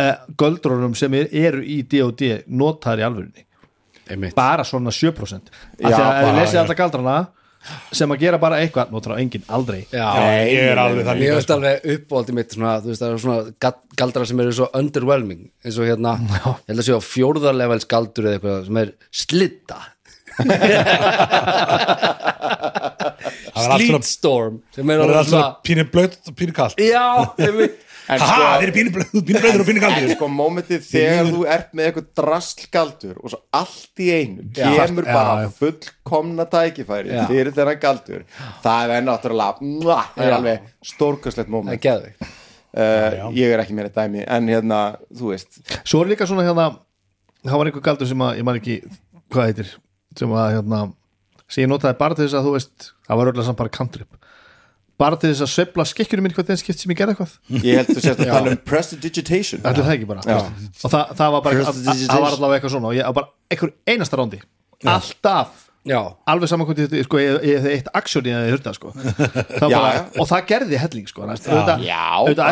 [0.00, 3.42] uh, göldrónum sem er, eru í D&D notaðar í alvörunni.
[4.06, 4.36] Einmitt.
[4.38, 7.14] bara svona 7% af því að við lesið alla galdrana
[7.98, 9.80] sem að gera bara eitthvað, notar á enginn aldrei.
[9.90, 11.56] Já, Nei, ég er alveg það líka veist sko.
[11.56, 13.42] alveg uppbóldi mitt svona, þú veist, það er svona
[13.98, 16.30] galdrar sem eru svo underwhelming eins og hérna, ég
[16.70, 19.82] held að sé á fjórðarlevels galdur eða eitthvað sem er slitta
[23.64, 26.80] Sleetstorm sem er það er alveg svona pínu blöð og pínu kalt.
[26.82, 27.04] Já,
[27.40, 30.26] einmitt En ha, sko, þeir eru pínu blöð, pínu blöður og pínu en kaldur sko,
[30.30, 34.68] mómentið þegar þú ert með eitthvað drastlgaldur og svo allt í einu Já.
[34.76, 35.48] kemur Já, bara já.
[35.58, 37.24] fullkomna tækifæri Já.
[37.26, 38.22] fyrir þennan galdur
[38.62, 42.30] það er náttúrulega það er alveg stórkastlegt móment er geðveikt.
[42.76, 45.58] Uh, ég er ekki meira dæmi en hérna, þú veist.
[45.82, 46.68] Svo er líka svona hérna
[47.42, 48.78] það var einhver galdur sem að, ég man ekki
[49.32, 49.74] hvað heitir,
[50.18, 50.84] sem að hérna
[51.48, 54.16] sem ég notaði bara til þess að þú veist það var öll að bara cantrip
[54.96, 57.32] bara til þess að sveifla skikkjunum minn hvað þeim skipt sem ég gerði eitthvað.
[57.60, 59.60] Ég held að sérst að tala um prestidigitation.
[59.60, 60.22] Ætli það ekki bara.
[60.24, 60.38] Já.
[60.40, 62.88] og það, það var bara, að- að- það var allavega eitthvað svona.
[62.88, 64.40] Og ég var bara einhver einasta rándi.
[64.88, 65.62] Alltaf.
[65.86, 66.00] Já,
[66.32, 68.90] alveg saman hvað þetta, sko, ég, ég, eitt aksjón ég hefði hurta, sko.
[68.96, 71.28] Það bara, og það gerði helling, sko.
[71.28, 71.76] Bara.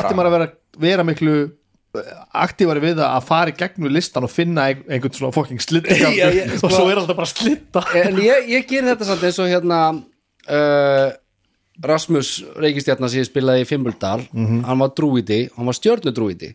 [0.04, 0.48] ætti maður að vera,
[0.84, 1.34] vera miklu
[2.44, 6.56] aktífari við það að fara í gegnum listan og finna ein- einhvern svona fokking ég-
[6.56, 9.50] sko- og svo er alltaf bara slitta en ég, ég ger þetta samt eins og
[9.52, 11.12] hérna uh,
[11.84, 16.52] Rasmus Reykistjarnar sem ég spilaði í Fimmuldal hann var drúiti, hann var stjörnudrúiti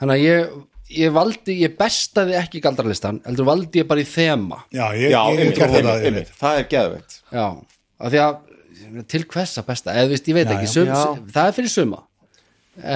[0.00, 0.54] þannig að ég,
[1.02, 4.62] ég valdi ég bestaði ekki galdralistan heldur valdi ég bara í þema.
[4.72, 7.46] Já, ég, Já, ég, einmitt, ég, ég, einmitt, einmitt, það er geðveitt já,
[8.02, 8.40] af því að
[9.12, 10.72] til hvers að besta, eða veist, ég veit Já, ekki já.
[10.72, 11.02] sum, Já.
[11.36, 12.00] það er fyrir suma.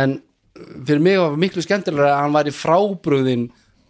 [0.01, 0.17] En
[0.87, 3.45] fyrir mig var miklu skemmtilega að hann væri frábröðin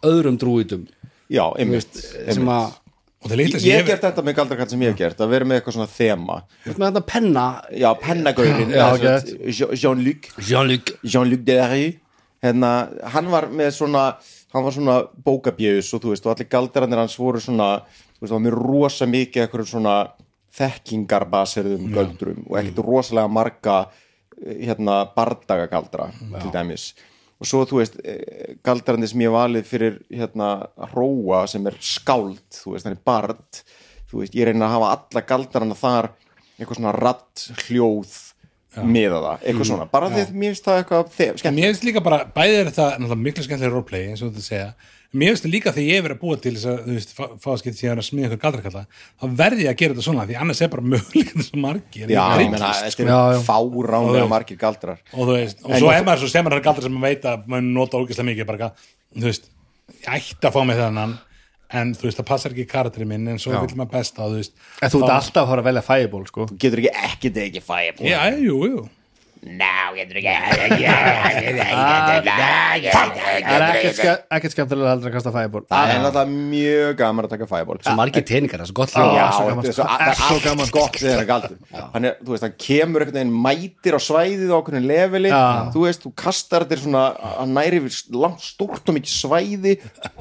[0.06, 0.86] öðrum drúitum
[1.32, 2.78] já, einmitt, sem einmitt.
[3.26, 5.60] að, ég hef ég gert þetta með galdrakall sem ég hef gert að vera með
[5.60, 6.40] eitthvað svona þema.
[6.68, 7.46] Með þetta penna.
[7.74, 10.28] Já, pennagaurin Jean-Luc.
[10.38, 10.92] Jean-Luc.
[11.02, 11.94] Jean-Luc Delarue
[12.44, 12.72] hérna,
[13.14, 14.06] hann var með svona
[14.54, 18.30] hann var svona bókabjöðus og þú veist og allir galdarannir hans voru svona þú veist,
[18.30, 19.96] það var með rosa mikið eitthvað svona
[20.56, 23.78] þekkingarbaserðum göldrum og ekkert rosalega marga
[24.44, 26.90] hérna bardagagaldra til dæmis.
[27.36, 30.50] Og svo þú veist eh, galdarandi sem ég valið fyrir hérna
[30.92, 33.60] hróa sem er skáld þú veist, hann er bard.
[34.10, 36.10] Þú veist, ég reyna að hafa alla galdarana þar
[36.56, 38.14] eitthvað svona ratt hljóð
[38.84, 39.86] miða það, eitthvað svona.
[39.92, 42.68] Bara því að mér finnst það eitthvað þef, skemmt mér finnst líka bara, bæði er
[42.70, 44.66] náttúrulega miklu skemmtilega roleplay eins og þetta segja
[45.12, 47.24] mér finnst það líka þegar ég verið að búa til þess að þú veist, fá,
[47.42, 48.82] fá að að smíða eitthvað galdrakalla
[49.20, 52.22] þá verði ég að gera þetta svona því annars er bara möguleika þessu margir Já,
[52.26, 53.44] Ég grípist, þetta eru já.
[53.46, 54.98] fáránlega margir galdrar.
[55.14, 57.30] Og þú veist, og En svo er maður svo semur hann galdra sem maður veit
[57.30, 58.70] að maður nota ógeðslega mikið bara,
[59.16, 59.48] þú veist,
[60.02, 61.16] ég ætti að fá mig þennan
[61.76, 64.38] en þú veist, það passar ekki í karakterinn minn en svo vil maður besta þú
[64.38, 66.46] veist en þú ert alltaf að fara að velja fireball, sko.
[66.52, 68.06] Þú getur ekki ekki tekið fireball.
[68.06, 68.84] Já, jú, jú
[72.26, 73.14] Það
[73.46, 77.32] er ekkert ske- ekkert skemmtilega heldur að kasta fæból það er náttúrulega mjög gaman að
[77.34, 80.70] taka fæból Svo margir teningar, það er svo gott hljóð er það er svo gaman.
[80.76, 81.56] gott þegar það er galdur
[81.94, 85.30] hann, er, þú veist, hann kemur einhvern veginn mætir á svæðið á okkur leveli
[85.74, 87.04] þú veist, þú kastar er svona
[87.38, 89.76] hann næri við langt stórt og mikið svæði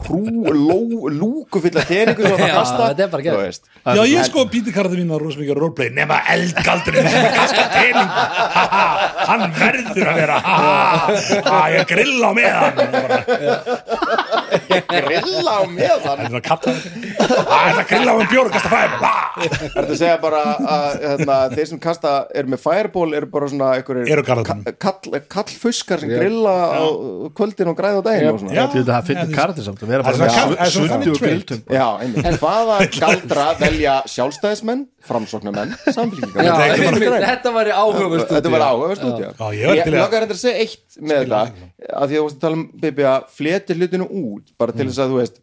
[0.06, 0.22] hrú,
[0.54, 0.80] ló,
[1.16, 3.60] lúku fylla teningu sem það Já, kasta er.
[3.86, 7.10] Já, ég sko býti karate mín á rosa mikið roleplay nema eldgaldurinn
[9.16, 12.76] hann verður að vera ha, ég grilla með hann
[14.70, 16.02] grilla á meðan.
[16.06, 18.92] Það er að kalla þetta Það er að grilla á með bjór og kasta fæm
[19.36, 20.42] Er þetta að segja bara
[20.76, 24.08] að hérna, þeir sem kasta er með fireball eru bara svona einhverjir
[25.36, 26.84] kallfuskar sem grilla á
[27.36, 28.56] kvöldin og græða á daginn og svona.
[28.56, 28.66] Já.
[28.66, 31.10] Þetta er Já, fyrir þú- karakter samt að vera Það er bara það er sundi
[31.12, 32.40] og grilltum Já, einmitt.
[32.42, 34.86] Hvaða galdra velja sjálfstæðismenn?
[35.06, 35.12] Já,
[36.26, 37.52] Þetta er einmitt, Þetta
[38.36, 39.28] þetta var áhuga stúdíu.
[39.30, 42.36] Já, ég var til í að- segja eitt með þetta að því að þú veist
[42.36, 45.42] að tala um Bibi að fleti hlutinu út bara til þess að þú veist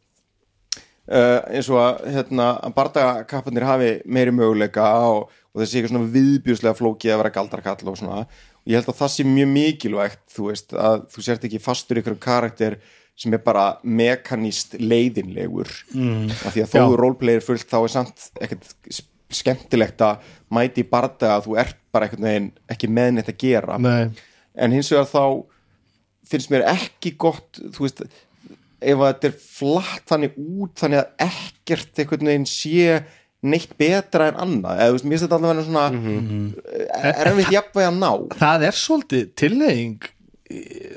[1.10, 6.14] uh, eins og að, hérna, að bardagakapparnir hafi meiri möguleika og, og þessi eitthvað svona
[6.16, 8.24] viðbjúslega flókið að vera galdrakall og svona
[8.62, 11.98] og ég held að það sé mjög mikilvægt þú veist að þú sért ekki fastur
[11.98, 12.78] einhverjum karakter
[13.18, 16.30] sem er bara mekaníst leiðinlegur mm.
[16.32, 16.84] af því að þó Já.
[16.84, 19.00] þú roleplayir fullt þá er samt ekkert
[19.32, 23.40] skemmtilegt að mæti í bardaga að þú ert bara einhvern veginn ekki með neitt að
[23.42, 24.12] gera Nei,
[24.54, 25.24] en hins vegar þá
[26.32, 28.04] finnst mér ekki gott þú veist,
[28.82, 33.02] ef þetta er flatt þannig út þannig að ekkert einhvern veginn sé
[33.42, 34.80] neitt betra en annað.
[34.80, 37.22] Eða þú veist, mér finnst þetta alltaf að vera svona mm -hmm.
[37.26, 38.10] erfitt jafnvæg að ná.
[38.38, 40.02] Það er svolítið tillegging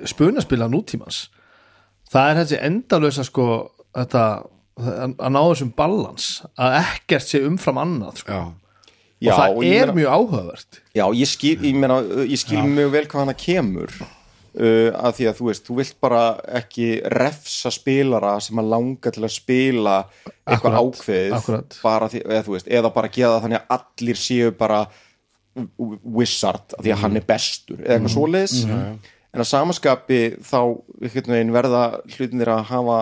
[0.05, 1.29] spunaspila nútímans.
[2.11, 4.43] Það er þessi endalösa sko þetta,
[4.77, 8.53] að ná þessum balans að ekkert sé umfram annað sko.
[9.23, 10.81] Já, og það ég er meina- mjög áhugavert.
[10.93, 13.91] Já, ég skil, ég meina, ég skil mjög vel hvað hana kemur
[14.59, 16.21] uh, að því að þú veist, þú vilt bara
[16.61, 19.97] ekki refsa spilara sem að langa til að spila
[20.45, 21.79] eitthvað Akkúrat, ákveðið akkúrat.
[21.83, 24.85] bara því, eða, þú veist, eða bara það þannig að allir séu bara
[26.15, 28.55] wizard af því að hann er bestur eða eitthvað svoleiðis
[29.35, 30.59] en að samaskapi þá
[31.31, 31.83] veginn verða
[32.15, 32.99] hlutinir að hafa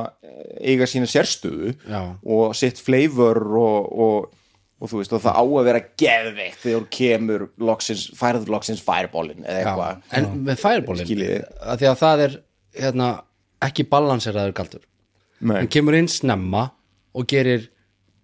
[0.61, 2.01] eiga sína sérstöðu Já.
[2.25, 4.31] og sitt flavor og, og,
[4.83, 9.45] og þú veist og það á að vera geðveikt þegar kemur loksins, færður loksins fireballin
[9.47, 10.01] eða eitthvað.
[10.19, 10.59] En með
[11.63, 12.35] að Því að það er
[12.83, 13.07] hérna,
[13.63, 14.83] ekki balanseraður galdur.
[15.43, 15.57] Nei.
[15.61, 16.65] Hann kemur inn snemma
[17.15, 17.69] og gerir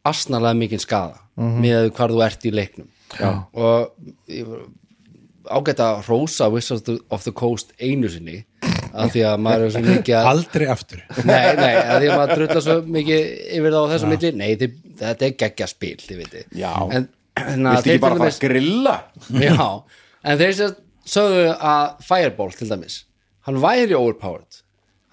[0.08, 2.89] asnalega mikinn skada með hvar þú ert í leiknum.
[3.17, 3.30] Já.
[3.58, 3.95] og
[4.30, 4.67] ég var-
[5.50, 8.43] ágætt að rósa Wizards of the Coast einu sinni
[8.93, 11.02] að því að maður er svo mikið að Aldrei aftur.
[11.26, 13.24] Nei, nei, að því að maður drullar svo mikið
[13.58, 16.74] yfir það á þessu milli, nei, þið, þetta er geggja spil, þið veitir Já.
[16.90, 18.96] Viltu þeir ekki bara fara að grilla?
[19.48, 19.68] Já,
[20.24, 20.76] en þeir sem
[21.10, 23.04] sögðu að Fireball til dæmis
[23.50, 24.62] hann væri overpowered.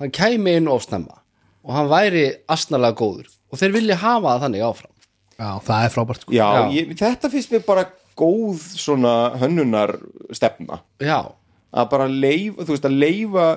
[0.01, 1.22] Hann kæmi inn of snemma.
[1.66, 3.31] Og hann væri asnalega góður.
[3.51, 4.92] Og þeir vilja hafa það þannig áfram.
[5.37, 6.35] Já, það er frábært sko.
[6.35, 6.66] Já, Já.
[6.77, 9.96] Ég, þetta finnst mér bara góð svona hönnunar
[10.37, 10.81] stefna.
[11.03, 11.18] Já,
[11.77, 13.49] að bara leifa, þú veist að leifa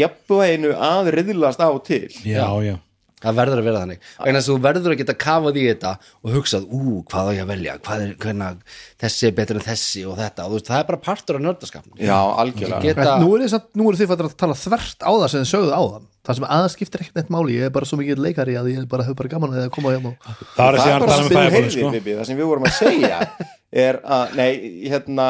[0.00, 2.08] jafnvæginu að riðlast á og til.
[2.26, 2.76] Já, já
[3.24, 4.06] það verður að vera þannig.
[4.20, 7.32] Vegna þess að þú verður að geta kafað í þetta og hugsað, ú, hvað á
[7.34, 7.76] ég að velja?
[7.84, 8.50] Hvað er, hverna,
[9.04, 11.46] þessi er betur en þessi og þetta, og þú veist, það er bara partur af
[11.48, 12.82] nördaskapn Já, algjörlega.
[12.84, 13.46] Geta, Nú er,
[13.80, 16.38] nú er þið fættir að tala þvert á það sem þið sögðu á þann það
[16.38, 17.56] sem aðeins skiptir ekkert neitt máli.
[17.58, 20.14] Ég er bara svo mikið leikari að ég bara hefur bara gaman að koma hérna
[20.14, 21.90] og Það að Það er bara með þú fæðabóli heyrðir, sko.
[22.06, 23.18] Það sem við vorum að segja
[23.84, 24.50] er að, nei,
[24.88, 25.26] hérna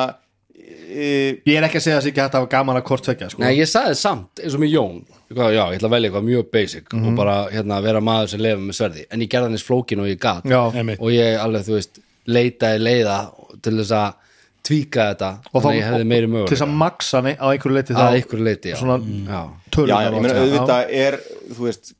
[0.94, 3.04] ég er ekki að segja að það sé ekki hægt að hafa gaman að hvort
[3.08, 3.42] tvekja sko.
[3.42, 4.98] Nei, ég sagði samt, eins og með Jón
[5.34, 8.60] Já, ég ætla að velja eitthvað mjög basic og bara hérna, vera maður sem lefa
[8.62, 10.60] með sverði en ég gerði hann eins flókin og ég gat Já.
[10.70, 11.00] Einmitt.
[11.00, 12.00] og ég alveg, þú veist,
[12.30, 13.16] leitaði leiða
[13.64, 14.20] til þess að
[14.64, 18.18] tvíka þetta og ég hefði meiri til þess að maksa hann á einhverju leiti að
[18.20, 19.42] einhverju leiti, já, svona já.
[19.74, 21.18] Já, já, ég meina auðvitað er,
[21.50, 21.92] þú veist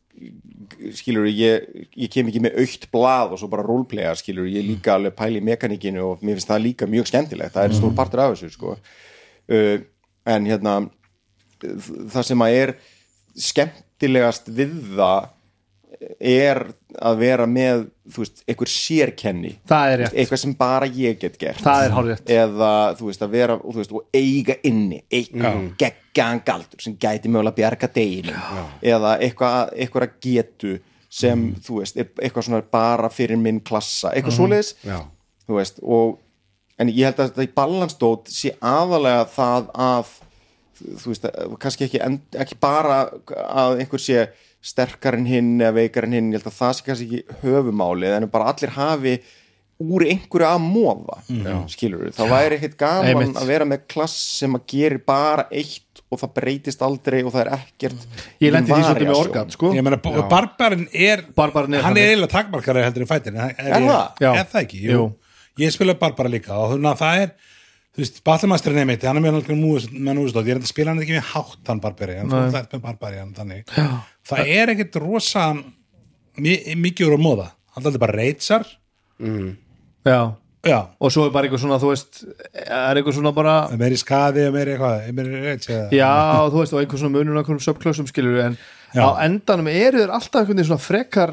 [0.93, 4.97] skilur, ég, ég kem ekki með aukt blað og svo bara roleplaya, skilur ég líka
[4.97, 8.35] alveg pæli mekanikinu og mér finnst það líka mjög skemmtilegt, það er stór partur af
[8.35, 8.77] þessu sko.
[9.55, 9.77] uh,
[10.35, 10.77] en hérna
[12.13, 12.75] það sem að er
[13.47, 15.31] skemmtilegast við það
[16.21, 16.61] er
[16.95, 19.53] að vera með þú veist, einhver sérkenni.
[19.69, 21.63] Það er rétt, eitthvað sem bara ég get gert.
[21.65, 26.43] Það er hálfrétt eða þú veist að vera og, veist, og eiga inni einn geggan
[26.47, 28.35] galdur sem gæti mögulega bjarga deginu
[28.83, 30.77] eða eitthvað, eitthvað getu
[31.15, 34.75] sem þú veist, er eitthvað svona bara fyrir minn klassa, eitthvað svoleiðis.
[34.83, 34.99] Já.
[35.47, 36.21] þú veist, og
[36.81, 40.15] en ég held að þetta í balansdót sé aðalega það að
[40.83, 41.29] þú veist,
[41.63, 43.05] kannski ekki, end, ekki bara
[43.47, 44.27] að einhver sé
[44.65, 48.13] sterkar en hinn eða veikar en hinn, ég held að það sé kannski ekki höfumáli,
[48.17, 49.17] en bara allir hafi
[49.85, 51.17] úr einhverju að móða
[51.73, 53.39] skilur það væri ekkit gaman Einmitt.
[53.41, 57.41] að vera með klass sem að gerir bara eitt og það breytist aldrei og það
[57.43, 58.05] er ekkert
[58.45, 59.25] ég lendi því svolítið með variation.
[59.27, 59.73] organ sko.
[59.75, 59.99] ég meina,
[60.31, 64.23] barbarinn er Barbarinn er hann er eiginlega takmarkari heldur en fætir er, Er það?
[64.23, 64.31] Já.
[64.31, 64.81] er það ekki?
[64.87, 64.95] Jú.
[64.95, 65.09] Jú.
[65.65, 67.35] ég spila barbara líka og þannig að það er
[67.95, 71.03] þú veist, Battlemasturinn er mitt, hann er náttúrulega með núðustótt, ég er að spila hann
[71.05, 73.75] ekki með hátt hann barbari, en þú ætlaði með barbari hann þannig,
[74.31, 75.45] það er ekkit rosa
[76.43, 77.51] mi mikið úr að móða.
[77.75, 78.65] Hann er bara reytsar
[80.05, 80.19] já.
[80.67, 82.23] já, og svo er bara eitthvað svona þú veist,
[82.65, 86.11] er eitthvað svona bara meiri skaði og meiri eitthvað, meiri reyts eða já,
[86.51, 88.59] þú veist, og einhver svona munur á einhverjum subklössum skilur en
[88.95, 89.03] Já.
[89.11, 91.33] á endanum eru þeir alltaf einhvern veginn svona frekar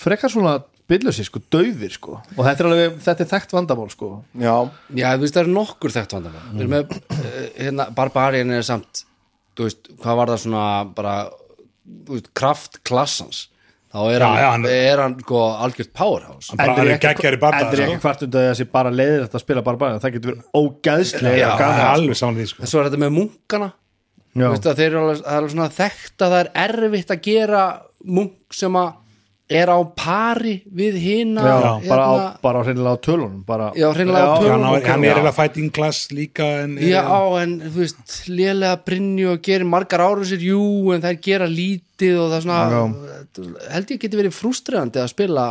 [0.00, 0.54] frekar svona
[0.90, 4.54] billösi, sko, dauðir sko, og þetta er alveg, þetta er þekkt vandamál sko, já,
[4.98, 6.42] Já, þú veist, það er nokkur þekkt vandamál.
[6.52, 9.04] Við erum með, eh, hérna, Barbarian er samt
[9.56, 10.66] þú veist, hvað var það svona
[10.96, 11.14] bara,
[12.06, 13.48] þú veist, kraft klassans?
[13.92, 16.48] Þá er Já, hann, já, hann- er hann sko algjört powerhouse.
[16.48, 18.08] Hann bara alveg geggjari bardagar, endur ekki sko.
[18.08, 21.86] hvart undan þessi bara leiðir þetta að spila bara það getur verið ógæðslega Já, er
[21.92, 22.62] alveg saman því sko.
[22.62, 23.72] en svo er þetta með munkana.
[24.32, 24.46] Já.
[24.48, 27.10] Þú veist, að þeir eru alveg, það er alveg svona þekkt að það er erfitt
[27.12, 27.62] að gera
[28.04, 28.92] munk sem að
[29.60, 33.66] er á pari við hina Já, hérna, bara, á, bara á hreinlega á tölunum bara,
[33.76, 34.64] Já, hreinlega á Já, tölunum.
[34.66, 35.14] hann, á- hann er Já.
[35.14, 37.02] eiginlega fighting class líka en Já,
[37.42, 42.18] en þú veist, lélega brinju og gerir margar ára sér, jú, en þær gera lítið
[42.22, 42.62] og það er svona
[43.72, 45.46] held ég geti verið frústræðandi að spila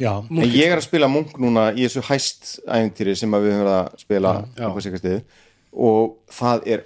[0.00, 3.52] já, en ég er að spila munk núna í þessu hæst æfintýri sem að við
[3.52, 4.32] höfum verið að spila
[4.80, 5.20] sikastið
[5.76, 6.84] og það er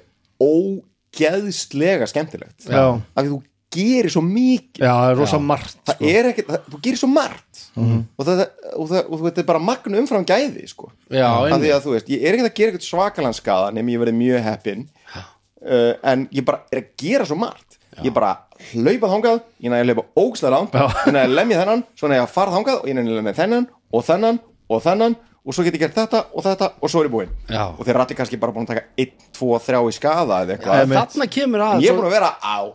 [1.15, 2.85] ógeðslega skemmtilegt Já.
[3.15, 3.39] af því þú
[3.75, 4.81] gerir svo mikið.
[4.85, 6.11] Já, það er rosa margt það sko.
[6.15, 7.63] er ekkert, það, þú gerir svo margt.
[7.75, 10.91] Og, það, og, það, og þetta er bara magnu umfram gæði sko.
[11.11, 11.75] Já, af því einmitt.
[11.75, 14.45] að þú veist, ég er ekkert að gera ekkert svakalan skada nema ég verið mjög
[14.49, 17.79] heppin uh, en ég bara er að gera svo margt.
[18.03, 18.33] Ég bara
[18.73, 22.21] hlaupa þangað ég næði að hlaupa ógstæða langt ég næði að lemja þennan, svo næði
[22.21, 24.41] ég að fara þangað og ég næði að lemja þennan og þennan
[24.75, 27.35] og þennan og svo get ég gert þetta og þetta og svo er ég búinn.
[27.53, 27.65] Já.
[27.69, 30.95] og þeir rætti kannski bara búin að taka 1, 2, 3 í skada eða eitthvað.
[30.95, 32.73] Þarna kemur að ég er búin að vera á Já.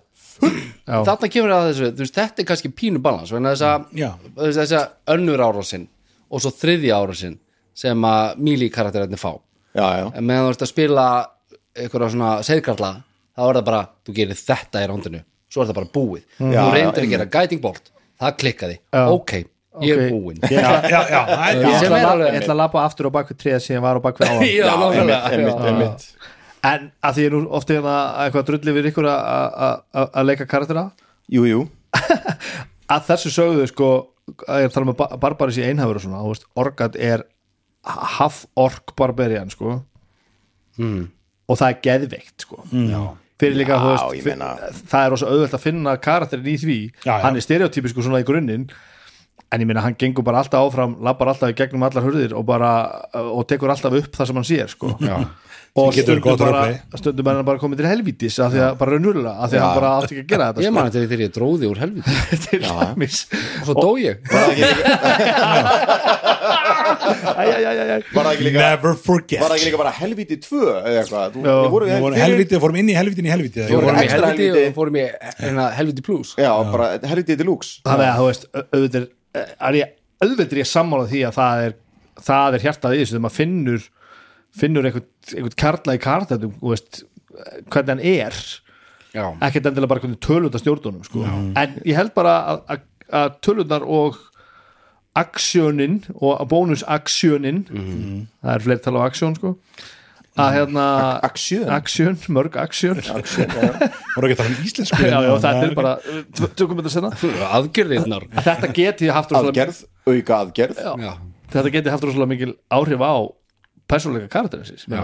[0.89, 3.85] Þarna kemur að þessu, veist, þetta er kannski pínu balans, þess að
[4.79, 5.87] að önnur árásinn
[6.29, 7.37] og svo þriðja árásinn
[7.79, 9.31] sem að Mili karakterarnir fá.
[9.75, 11.05] Já, já, en meðan þú ert að spila
[11.77, 12.89] eitthvað svona segkarla
[13.37, 16.51] þá er það bara, þú gerir þetta í rándinu svo er það bara búið, Mm.
[16.53, 17.91] Þú reyndir að gera guiding bolt.
[18.19, 19.31] Það klikkaði, ok,
[19.81, 20.11] ég er Ok.
[20.11, 20.39] búinn.
[20.49, 24.43] Ég það ætla að- lappa aftur á bakvið treð sem ég var á bakvið áðan.
[24.49, 26.05] Já, einmitt, einmitt, einmitt.
[26.63, 27.95] En að því ég nú ofta hérna
[28.25, 30.91] eitthvað drulli við ykkur að- að að- að leika karaktera
[31.29, 31.61] jú, jú.
[32.89, 33.87] Að þessu sögðu sko
[34.49, 37.23] að ég að tala með ba- barbaris í einhafur og svona, veist, orgat er
[37.85, 39.83] half ork barbarian sko.
[40.79, 42.63] Og það er geðveikt sko.
[42.71, 43.01] Já.
[43.39, 44.57] fyrir líka, Já, veist, meina-
[44.91, 47.21] það er rosa auðvelt að finna karakterin í því, Já, já.
[47.23, 48.65] hann er stereotypisku svona í grunninn
[49.51, 52.43] en ég meina hann gengur bara alltaf áfram, lappar alltaf í gegnum allar hurðir og
[52.45, 52.73] bara,
[53.15, 54.91] og tekur alltaf upp það sem hann sér sko.
[54.99, 55.23] Já.
[55.75, 56.61] Og stundum bara,
[56.97, 59.63] stundum er hann bara komið til helvítis af því að bara raunverulega, af því að
[59.65, 60.73] hann bara átti ekki að gera þetta ég sko.
[60.75, 62.13] man þetta þegar ég dróði úr helviti
[62.45, 63.17] til dæmis.
[63.29, 64.15] Og svo dó ég.
[67.59, 69.39] Never forget.
[69.41, 71.37] Var það ekki líka bara helviti 2 eða eitthvað.
[72.19, 74.49] Helviti, fórum inn í helvitin í fórum helvíti.
[74.69, 75.05] og fórum í
[75.39, 76.33] hérna, helviti plus.
[76.39, 77.79] Já, bara helviti deluxe.
[77.87, 79.07] Þannig að þú veist au- auðvitað
[79.39, 81.73] er, ég, auðvitað er ég sammála því að það er
[82.29, 83.81] það er hjartað í þessu þegar maður finnur
[84.55, 86.01] finnur einhvern, karla í
[86.61, 87.03] veist,
[87.69, 88.39] hvernig hann er.
[89.13, 91.23] Ekkert endilega bara hvernig tölundar stjórnunum sko.
[91.57, 92.33] en ég held bara
[92.69, 92.83] að,
[93.45, 94.17] tölundar og
[95.17, 99.55] aksjónin og bónusaksjónin það er fleiri tala á aksjón sko
[100.39, 100.83] að hérna
[101.25, 102.19] aksjón.
[102.31, 102.99] mörg aksjón.
[103.03, 105.01] Að tala um íslensku?
[105.03, 105.95] Já, þetta er bara
[106.55, 107.09] tökum þetta senna
[107.57, 108.27] aðgerðirnar.
[108.37, 110.79] Þetta geti haft aðgerð, auka aðgerð.
[111.49, 113.15] Þetta geti haft rosalega mikil áhrif á
[113.89, 115.01] persónleika karakterinsins já,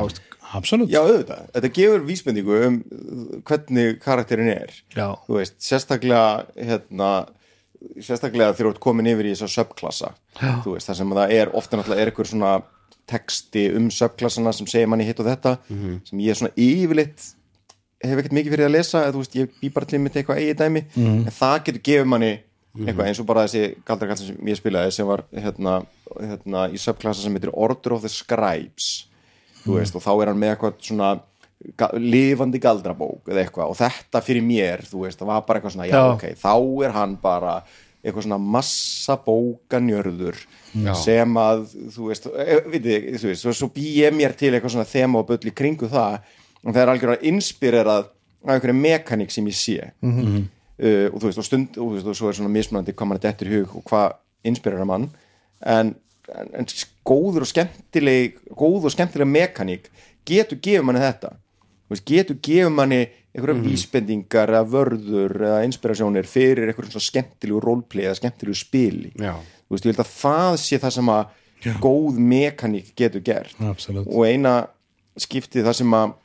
[0.56, 0.92] absolutt.
[0.94, 2.78] Já, auðvitað, þetta gefur vísbendingu um
[3.48, 4.76] hvernig karakterin er.
[4.96, 7.10] Já, þú veist, sérstaklega hérna
[8.02, 10.14] sérstaklega þegar þú ert komin yfir í þessa subklassa.
[10.64, 12.54] Þú veist, það sem það er ofta náttúrulega er einhver svona
[13.06, 15.58] texti um subklassana sem segir manni hitt og þetta
[16.10, 17.32] sem ég svona yfirleitt
[18.06, 20.42] hef ekkert mikið fyrir að lesa eða þú veist, ég bý bara til mitt eitthvað
[20.42, 20.82] eigið dæmi.
[21.26, 22.32] En það getur gefið manni
[22.84, 25.78] eitthvað eins og bara þessi galdrakall sem ég spilaði sem var hérna,
[26.20, 29.08] hérna í subklassa sem heitir Order of the Scribes.
[29.64, 31.14] Þú veist, og þá er hann með eitthvað svona
[31.98, 33.72] lifandi galdrabók eða eitthvað.
[33.72, 36.14] Og þetta fyrir mér, þú veist, það var bara eitthvað svona, já, Já.
[36.14, 36.54] ok, þá
[36.86, 37.56] er hann bara
[38.06, 40.38] eitthvað svona massa bókanjörður
[41.00, 41.64] sem að,
[41.96, 45.30] þú veist, e, viti, þú veist, svo, bý ég mér til eitthvað svona þema og
[45.32, 46.20] bull í kringu það.
[46.66, 48.06] Og það er algjörlega inspirerað
[48.46, 49.92] af einhverju mekaník sem ég sé
[50.82, 53.12] uh, og þú veist, og stund og, þú veist, og svo er svona mismunandi hvað
[53.12, 55.10] mann er dettur hug og hvað inspirerar mann.
[55.66, 55.96] En
[56.34, 56.68] en, en
[57.06, 59.90] góður og skemmtileg góð og skemmtileg mekaník
[60.28, 61.36] getur gefur manni þetta.
[61.92, 63.04] Veist, getur gefur manni
[63.36, 69.12] einhverja vísbendingar eða vörður eða inspirasjónir fyrir einhverjum svona skemmtilegu roleplay eða skemmtilegu spili.
[69.20, 69.36] Já.
[69.66, 73.58] þú veist, ég held að það sé það sem að góð mekaník getur gert.
[73.60, 74.08] Absolutt.
[74.08, 74.56] og eina
[75.20, 76.16] skiptið það sem að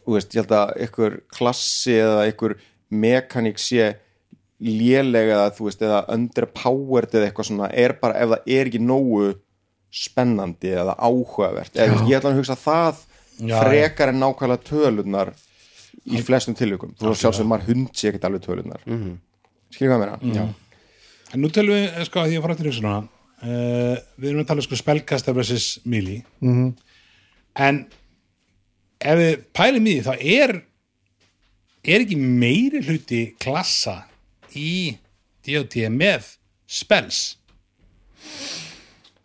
[0.00, 2.56] þú veist, ég held að einhver klassi eða einhver
[2.90, 3.94] mekaník sé
[4.60, 8.82] lélega eða þú veist, eða underpowered eða eitthvað svona, er bara ef það er ekki
[8.84, 9.30] nógu
[9.90, 13.06] spennandi eða áhugavert, eða ég ætla að hugsa það
[13.40, 15.32] Já, frekar en nákvæmlega tölunar
[16.10, 19.16] í flestum tilvikum, þú veist sjálfsög maður hundsi ekkert alveg tölunar mm -hmm.
[19.70, 20.34] skilur hvað meina?
[20.34, 20.48] Já.
[21.32, 24.42] En nú tölum við, eh, sko, að ég fór aftur í svona uh, við erum
[24.42, 26.72] að tala sko spellkasta versus mili -hmm.
[27.54, 27.86] en
[29.00, 30.69] ef við pælum í því þá er
[31.84, 34.02] er ekki meiri hluti klassa
[34.56, 34.96] í
[35.46, 35.86] D.O.T.
[35.94, 36.34] með
[36.70, 37.22] spells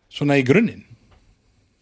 [0.10, 0.86] svona í grunninn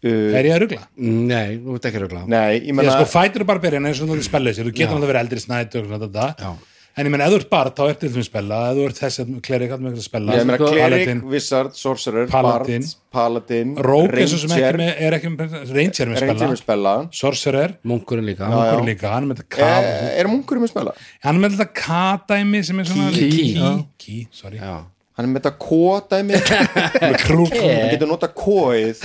[0.04, 0.82] Uh, er ég að rugla?
[1.00, 4.10] Nei, þú ert ekki rögla nei, ég Ég meina sko fætur bara byrja eins og
[4.10, 6.50] þú spellið sér, þú getur alltaf verið eldri snætt og svona þetta Já.
[6.96, 8.98] En ég meina, ef þú ert bara, þá ertu til að spella ef þú ert
[9.02, 12.84] þessi klerik, þá ertu að spella ég meina Cleric, Paladin, Wizard, Sorcerer, Paladin.
[12.86, 14.78] Bard Paladin, er Ranger.
[14.78, 16.94] með, er ekki með Ranger með Ranger spella, með spella.
[17.12, 17.76] Sorcerer.
[17.84, 18.48] Munkurinn líka.
[18.50, 20.94] Munkur líka, hann er með þetta K Eh, Er munkurinn með spella?
[21.22, 23.84] hann er með þetta K-dæmi sem er svona Já.
[23.98, 24.58] Key, sorry.
[24.58, 24.74] Já.
[25.14, 26.38] Hann er með þetta K-dæmi
[27.04, 27.66] Með krú, krú.
[27.70, 29.04] Hann getur nota K-ið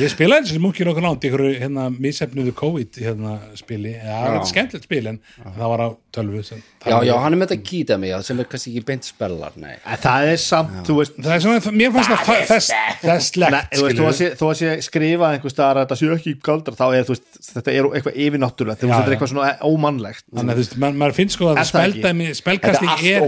[0.00, 4.38] ég spilaði þessi munkir okkur nátt í einhverju hérna, missefnuðu COVID hérna, spili, það var
[4.38, 7.98] þetta skemmtilegt spil en það var á tölvu sem, Já, já, hann er með þetta
[8.00, 11.42] mig sem er kannski ekki beint spellar Nei, En það er samt, veist það er
[11.44, 12.70] svona, mér fannst það fa- þess,
[13.04, 14.00] þess Nei, legt
[14.40, 17.74] þú að sé, skrifa einhver staðar að þetta sé ekki galdra þá er veist, þetta
[17.74, 20.24] er eitthvað yfirnáttúrulegt þetta er eitthvað svona ómannlegt.
[20.32, 23.20] Þannig að maður finnst sko að Er það spelkasting er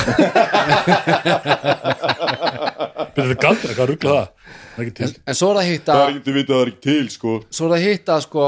[3.15, 4.27] Þetta galdra, hvað ruggla það?
[4.75, 5.13] Það er ekki til.
[5.31, 7.31] En svo er það hitt að ekki vita það er ekki til sko.
[7.55, 8.43] Svo er það hitt að sko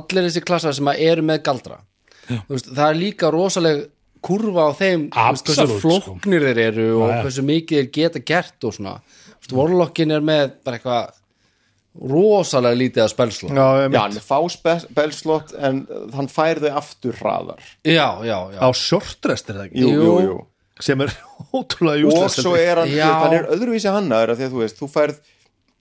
[0.00, 1.78] allir þessi klassar sem að eru með galdra
[2.30, 3.80] Þú veist, það er líka rosaleg
[4.22, 5.78] kurva á þeim þú veist, hversu sko.
[5.82, 8.94] flóknir þeir eru og hversu mikið þeir geta gert og svona.
[9.00, 11.16] Þú veist, Warlockin er með bara eitthvað
[11.98, 14.38] rosalega lítið að spelsló Já, Já, hann fá
[14.94, 15.80] belslott en
[16.14, 17.64] hann fær þau aftur hraðar.
[17.82, 18.60] Já, já, já.
[18.62, 19.82] á shortrest er það ekki?
[19.82, 20.36] Jú, jú, jú.
[20.80, 21.10] Sem er
[21.58, 23.08] ótrúlega Og useless svo er hann, Já.
[23.24, 25.18] hann er öðruvísi hannaður af því að þú veist, þú færð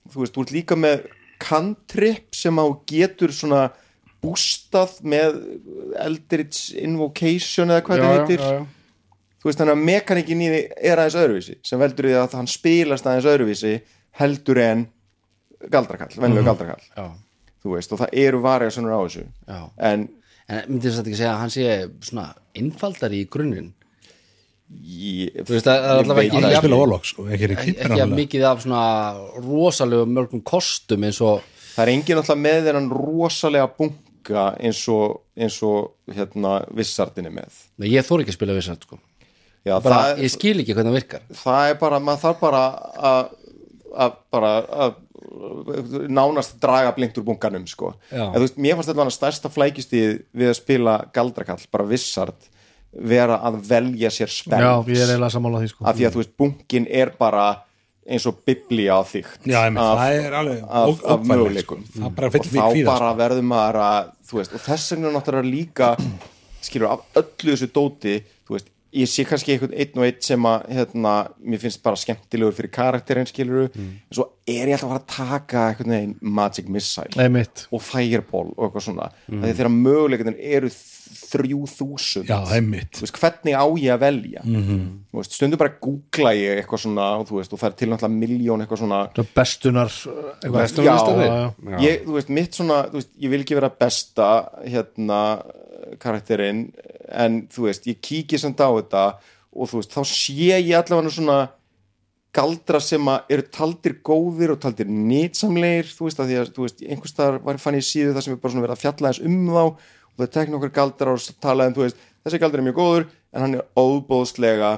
[0.09, 1.05] þú veist, þú ert líka með
[1.39, 3.61] cantrip sem á getur svona
[4.19, 5.37] bústað með
[6.03, 8.43] Eldritch Invocation eða hvað Já, það heitir.
[8.43, 9.13] já, já.
[9.39, 12.49] þú veist þannig að mekanikin í því er aðeins öðruvísi sem veldur því að hann
[12.51, 13.75] spilast aðeins öðruvísi
[14.19, 14.83] heldur en
[15.71, 17.07] galdrakall, venlega galdrakall Já.
[17.63, 19.25] þú veist og það eru varja svona á þessu.
[19.47, 19.59] Já.
[19.77, 20.07] en
[20.49, 21.65] En myndir þess að ekki segja að hann sé
[22.01, 22.23] svona
[22.57, 23.67] innfaldari í grunninn?
[24.69, 27.73] Ég, Þú veist, það er allavega veit ekki- að spila Warlock sko, ekki ekki ekki
[27.85, 28.81] ekki að mikið af svona
[29.45, 31.41] rosalega mörgum kostum eins og
[31.75, 37.49] það er engin alltaf með þennan rosalega bunga eins og, eins og hérna vissardinni með.
[37.81, 38.99] Nei, ég þór ekki að spila við sér sko.
[39.65, 41.21] Já, bara, það, ég skil ekki hvernig það virkar.
[41.43, 42.63] Það er bara, maður þarf bara
[43.13, 43.35] að
[44.05, 44.51] að bara
[44.85, 44.95] að
[46.11, 47.93] nánast draga blinkt úr bunkanum sko.
[48.11, 52.49] En þú veist, mér fannst þetta stærsta flækistíð við að spila galdrakall, bara vissard
[52.89, 56.15] vera að velja sér spenn Já, ég er eiginlega sammála því sko af því að
[56.15, 57.43] þú veist, bunkin er bara
[58.09, 61.99] eins og biblía á þygt Já, af, það er alveg af, af möguleikum sko.
[61.99, 63.19] Það bara og þá bara sko.
[63.21, 65.91] verður maður að þú veist, og þess vegna náttúrulega líka
[66.65, 68.15] skilur, af öllu þessu dóti
[68.47, 71.13] þú veist, ég sé kannski einhvern einn og einn sem að, hérna,
[71.45, 73.99] mér finnst bara skemmtilegur fyrir karakterinn, skilur Mm.
[74.09, 78.53] en svo er ég alltaf að taka einhvern veginn Magic Missile Nei, mitt og Fireball
[78.55, 79.43] og eitthvað svona mm.
[79.43, 80.71] þegar möguleikin eru
[81.09, 84.63] þrjú þúsund einmitt hvernig á ég að velja mm.
[84.65, 84.83] -hmm.
[85.17, 88.63] veist, stundum bara googla ég eitthvað svona og, veist, og það er til náttúrulega miljón
[88.63, 90.59] eitthvað svona Það bestunar eitthvað.
[90.59, 91.79] Bestunar já, já, Já.
[91.85, 94.29] ég, veist, mitt svona veist, ég vil ekki vera besta
[94.65, 95.21] hérna
[96.01, 96.67] karakterinn
[97.09, 99.05] en þú veist, ég kíki samt á þetta
[99.55, 101.39] og þú veist, þá sé ég allavega svona
[102.35, 106.67] galdra sem að eru taldir góðir og taldir nýtsamlegir þú veist, að því að, þú
[106.67, 109.13] veist, einhvers staðar var fann ég síðu það sem er bara svona verið að fjalla
[109.13, 112.61] eins um þá og það tekna okkur galdra og tala um, þú veist, þessi galdra
[112.61, 114.71] er mjög góður en hann er óbóðslega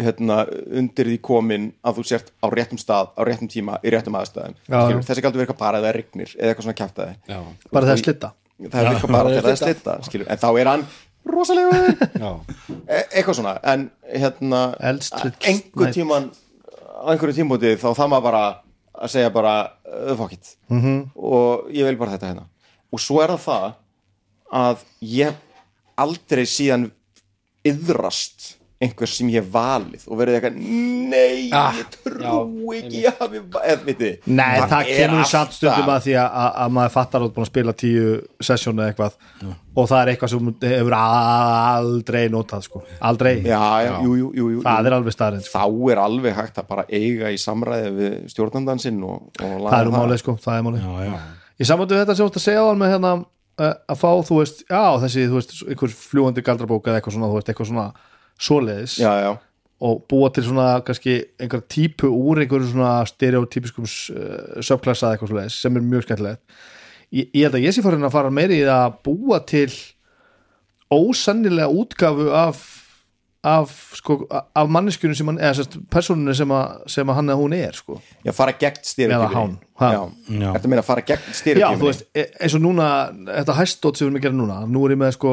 [0.00, 0.42] hérna,
[0.80, 4.54] undir því komin að þú sért á réttum stað á réttum tíma, í réttum aðstæðum.
[5.04, 8.02] Þessi galdur virka bara eða það rignir eða eitthvað svona kjaftaði Já, Bara það er
[8.02, 8.32] slitta
[8.70, 9.56] það virka bara bara er slydda.
[9.56, 10.28] slitta skilur.
[10.30, 10.86] en þá er hann
[11.22, 11.86] rosalegur
[12.24, 12.30] já,
[12.86, 16.30] e eitthvað svona en hérna einhver tíman
[17.02, 18.44] á einhverju tímúti þá það maður bara
[18.92, 19.54] að segja bara
[19.86, 21.10] uh, fuck it -hmm.
[21.16, 22.46] og ég vil bara þetta hérna
[22.92, 23.68] og svo er það það
[24.52, 25.34] að ég
[25.96, 26.90] aldrei síðan
[27.64, 30.56] yðrast einhver sem ég hef valið og verið eitthvað,
[31.12, 36.06] nei, Ah, ég trú ekki ég hafi valið, Nei, það, er kemur samt stundum að
[36.06, 38.06] því að, að, að maður fattar að ert búin að spila tíu
[38.48, 39.18] sessjón eða eitthvað
[39.72, 43.34] og það er eitthvað sem hefur aldrei notað sko, aldrei.
[43.46, 45.58] Já, já, jú, jú, jú, jú, það er alveg staðarinn sko.
[45.58, 49.76] þá er alveg hægt að bara eiga í samræði við stjórnandan sinn og, og laga
[49.76, 50.88] það er málið sko, það er málið.
[50.88, 51.20] Já, já.
[51.62, 53.12] Í samandu þetta sem þú ert að segja á hann með hérna
[53.62, 57.30] uh, að fá, þú veist, já, þessi þú veist, einhver fljúandi galdrabók eða eitthvað svona
[57.30, 57.86] þú veist, eitthvað svona
[58.40, 59.30] svoleiðis já, já,
[59.82, 65.32] og búa til svona kannski einhver típu úr einhverjum svona stereotypiskum uh, subklassa eða eitthvað
[65.32, 66.60] svoleiðis sem er mjög skemmtilegt.
[67.12, 69.66] Ég, ég held að ég sé farin að fara meiri í það að búa til
[70.92, 72.62] ósannilega útgafu af
[73.42, 77.40] af, sko, af manneskjunum sem hann, eða sérst, personinu sem, að, sem að hann eða
[77.40, 77.96] hún er, sko.
[78.22, 78.84] Já, fara gegn
[80.30, 80.52] Já.
[80.54, 82.86] þetta meina að fara gegn Já, þú veist, e- eins og núna
[83.32, 85.32] þetta hæstótt sem við erum að gera núna nú er ég með sko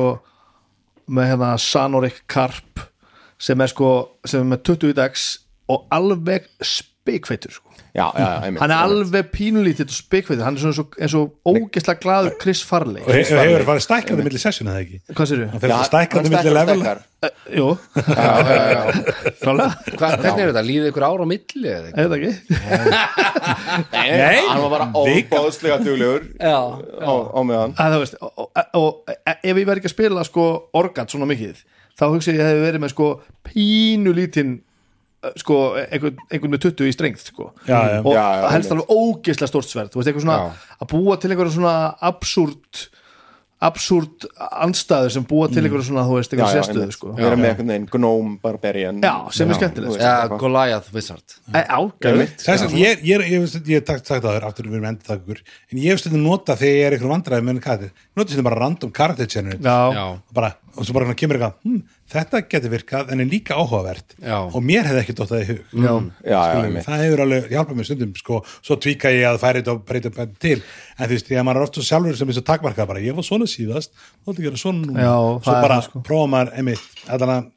[1.09, 2.81] með hérna Sanorik Karp
[3.39, 3.89] sem er sko,
[4.27, 5.29] sem er með 20 dags
[5.69, 7.65] og alveg spikfeitur sko.
[7.89, 10.97] já, já, já, einmitt, hann er alveg pínulítið og spikfeitur, hann er svona eins og,
[11.01, 13.01] eins og ógeðslega glaður Chris Farley.
[13.01, 14.99] Og he- hefur farið stækkandi milli sessjona eða ekki?
[15.17, 15.61] Hvað sér hann þú?
[15.63, 17.01] hann milli stækkar og level stækkar.
[17.59, 17.65] Jú,
[17.95, 18.81] já, já, já.
[19.41, 19.69] klálega,
[19.99, 20.63] Hva, hvernig er þetta?
[20.69, 22.05] Líðið ykkur ára á milli eða ekki?
[22.05, 22.33] eða ekki?
[23.93, 26.59] Nei, hann var bara óbáðslega duglegur Já,
[27.03, 27.75] á, meðan.
[28.77, 30.45] Og, ef ég verð ekki að spila sko
[30.79, 31.59] orgat svona mikið
[31.99, 33.07] þá hugsa ég að ég hefði verið með sko
[33.49, 37.99] pínulítinn eh, sko einhvern, einhvern með 20 í strengð sko Já, já.
[38.03, 40.71] og Já, já, helst alveg ógeðslega stórt sverð þú veist eitthvað svona Já.
[40.79, 41.75] að búa til einhverja svona
[42.11, 42.85] absúrt
[43.59, 44.23] absúrt
[44.63, 47.09] andstæður sem búa til einhverja svona þú veist já, sérstöðu sko.
[47.17, 50.39] Vera með einhvern veginn gnóm barbarian Já, sem er skemmtilegt, já eitthvað.
[50.45, 51.35] Goliath Wizard.
[52.79, 55.43] Ég, ég, ég, ég, ég hef sagt það þér aftur við erum endið það ykkur
[55.43, 58.49] en ég hef stundum nota þegar ég er eitthvað vandræði með henni karakter nota stundum
[58.49, 63.11] bara random character generate og, bara, og svo bara kemur eitthvað hm, þetta getur virkað
[63.13, 64.15] en er líka áhugavert.
[64.17, 64.37] Já.
[64.45, 65.61] og mér hefði ekki dótt það í hug.
[65.73, 65.93] Já,
[66.33, 66.39] já,
[66.85, 70.13] það hefur alveg hjálpað mér stundum sko, svo tvíka ég að færi þetta og breyta
[70.15, 70.57] þetta til.
[70.97, 73.03] En þú veist, því að maður er oft svo sjálfur sem er svo takmarkað bara,
[73.05, 75.05] ég var svona síðast, þá ætla að gera svona núna.
[75.05, 76.03] Já, svo bara sko.
[76.05, 77.49] prófa maður einmitt, allan að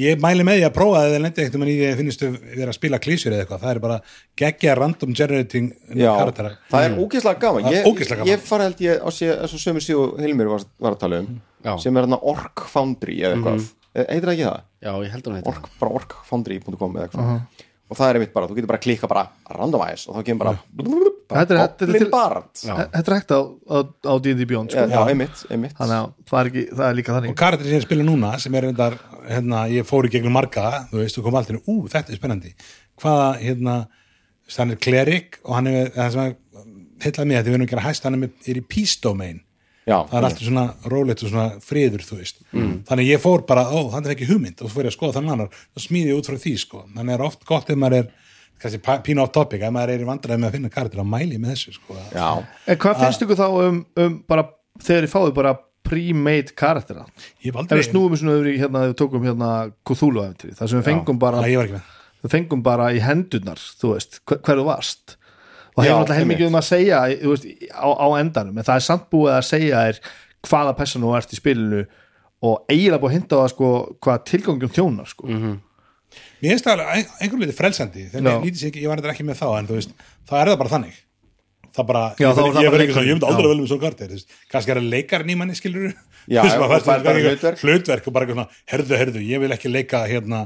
[0.00, 2.70] ég mæli með því að prófa það eða lendi ekkert um að ég finnistu vera
[2.70, 3.96] að spila klísjur eða eitthvað, það er bara
[4.38, 7.68] geggja random generating Já, karaktera það er ógeðslega gaman.
[7.74, 8.30] Ég, ógeðslega gaman.
[8.30, 9.08] ég fara held ég á
[9.50, 11.28] sömu síðu Hilmir var, var að tala um
[11.66, 11.74] Já.
[11.82, 13.58] sem er Orc Foundry eða eitthvað.
[13.58, 14.60] Mm heitir það ekki það?
[14.86, 17.66] já, ég held að hún heita Orc, bara orcfoundry.com eða eitthvað.
[17.90, 20.44] Og það er einmitt bara, þú getur bara að klikka bara randomize og þá kemur
[20.44, 20.58] bara,
[21.30, 22.50] bara Þetta þetta Goblin til- Bard.
[22.60, 24.94] Þetta er hægt á, D&D Beyond já, sko.
[24.94, 25.74] já, einmitt, einmitt.
[25.78, 28.30] Þannig að það er, ekki, það er líka og þannig karakterin sem ég spila núna
[28.38, 31.76] sem er reyndar, hérna, ég fór í gegnum marga þú veist, þú kom alltaf, ú,
[31.90, 32.54] þetta er spennandi.
[33.02, 33.76] Hvaða, hérna
[34.56, 36.36] hann er klerik og hann er það sem að
[37.04, 39.42] heitlaði mig að því við erum að gera hæst hann er í peace domain
[39.88, 42.42] já, það er alltaf svona rólegt og svona friður þú veist,
[42.88, 45.32] þannig ég fór bara ó, hann er ekki hugmynd og fór ég að skoða þann
[45.36, 48.10] annar og smíði ég út frá því sko, þannig er oft gott ef maður er
[48.60, 51.38] kannski pínu off topic, ef maður er í vandræði með að finna karakter að mæli
[51.40, 51.96] með þessu sko.
[52.12, 52.26] Já,
[52.68, 54.44] En hvað finnst ykkur þá um, um bara,
[54.84, 55.54] þegar þið fáið bara
[55.90, 57.06] pre-made karaktera
[57.40, 59.48] ég hef Ef aldrei við snúum svona í hérna, þegar við tókum hérna
[59.88, 61.94] Cthulhu eftir þar sem við fengum bara Nei, ég var ekki með.
[62.20, 64.66] við fengum bara í hendurnar þú veist, hver, þú
[65.80, 68.86] og hefur alltaf heilmikið um að segja þú veist, á, á endanum, en það er
[68.86, 70.00] samt búið að segja er
[70.46, 71.82] hvaða personu þú ert í spilinu
[72.40, 73.70] og eiginlega búið að hinta á það sko,
[74.00, 75.28] hvað tilgangjum þjónar sko.
[76.40, 78.02] Mér finnst það alveg ein- einhver litið frelsandi.
[78.10, 79.90] Þegar ég lítið sig ekki, ég var þetta ekki með þá en þú veist,
[80.26, 80.96] þá er það bara þannig.
[81.70, 83.28] Það bara, Já, ég þá er verð það ég bara verð ekki svona, ég myndi
[83.30, 85.92] aldrei velja með svo kartir þú veist, kannski er það leikarinn í manni skilur
[86.26, 87.60] Já, já, og fær bara hlutverk.
[87.62, 90.40] hlutverk og bara eitthvað svona, herðu, herðu, ég vil ekki leika hérna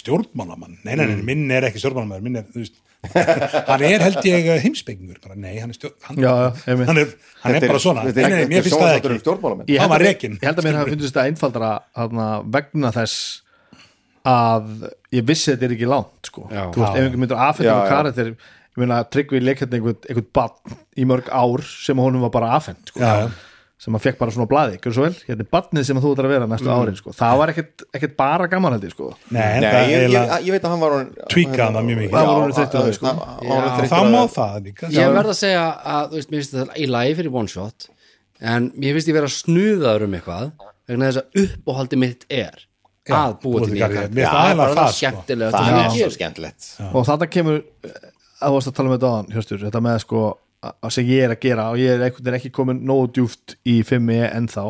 [0.00, 0.78] stjórnmálamann.
[0.86, 1.24] Nei, nei, nei, Mm.
[1.28, 5.54] minn er ekki stjórnmálamann minn er, þú veist hann er held ég heimsbyggingur bara, nei,
[5.58, 6.32] hann er stjórn hann, Já,
[6.68, 6.88] einmitt.
[6.90, 9.94] hann, er, hann er bara svona er- nei, mér finnst það um ekki ég held
[9.96, 13.16] að rekinn, ég held að mér hafi fundist þetta einfaldara hana, vegna þess
[14.28, 16.44] að ég vissi þetta er ekki langt sko.
[16.52, 16.64] Já.
[16.74, 16.98] þú veist, Já.
[17.00, 17.88] ef einhver myndur einhver já.
[17.88, 22.34] karakter ég meina tryggvi leik hérna einhvern, einhvern barn í mörg ár sem honum var
[22.36, 23.00] bara afhend sko.
[23.00, 23.30] Já, já.
[23.80, 26.10] Sem að fekk bara svona blaði, gjör svo vel hérna er barnið sem að þú
[26.12, 27.12] ætlar að vera næstu árin sko.
[27.16, 29.06] það var ekkert, ekkert bara gaman held ég sko.
[29.32, 30.96] nei, Nei, ég, ég, eiginlega ég veit að hann var
[31.32, 32.10] Tweakaði það mjög mikið.
[32.12, 33.14] Já, Það sko.
[33.40, 36.90] Já, má það líka Ég verð að segja að, þú veist, mér finnst þetta í
[36.92, 37.88] lagi fyrir one shot
[38.40, 40.52] en mér finnst ég vera snuðaður um eitthvað
[40.90, 42.66] vegna þess að uppáhaldi mitt er
[43.10, 43.96] að búa til nýja karakter.
[43.96, 44.86] karakter Mér Það er sko.
[45.00, 47.58] skemmtilegt er ég skemmtilegt og þetta kemur
[48.40, 50.22] að þú varst að tala með þetta á hann þetta með sko
[50.92, 53.78] sem ég er að gera og ég er einhvern veginn ekki komin nógu djúft í
[53.86, 54.66] 5e ennþá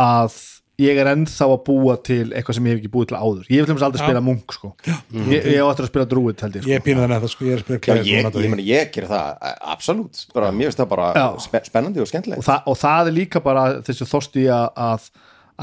[0.00, 0.36] að
[0.82, 3.42] ég er ennþá að búa til eitthvað sem ég hef ekki búið til áður.
[3.52, 4.06] Ég hef til dæmis aldrei Já.
[4.08, 4.70] spila munk sko.
[4.88, 7.26] Ég, ég á eftir að spila drúið held ég sko ég er pínuð þannig að
[7.26, 9.52] það sko, ég er að spila Já, klæðir ég, ég, meni, ég ger það a-
[9.74, 11.26] absolutt, bara, mér finnst það bara Já.
[11.44, 15.06] spe, spennandi og og, skemmtilegt það, og það er líka bara þessu þorsti að, að,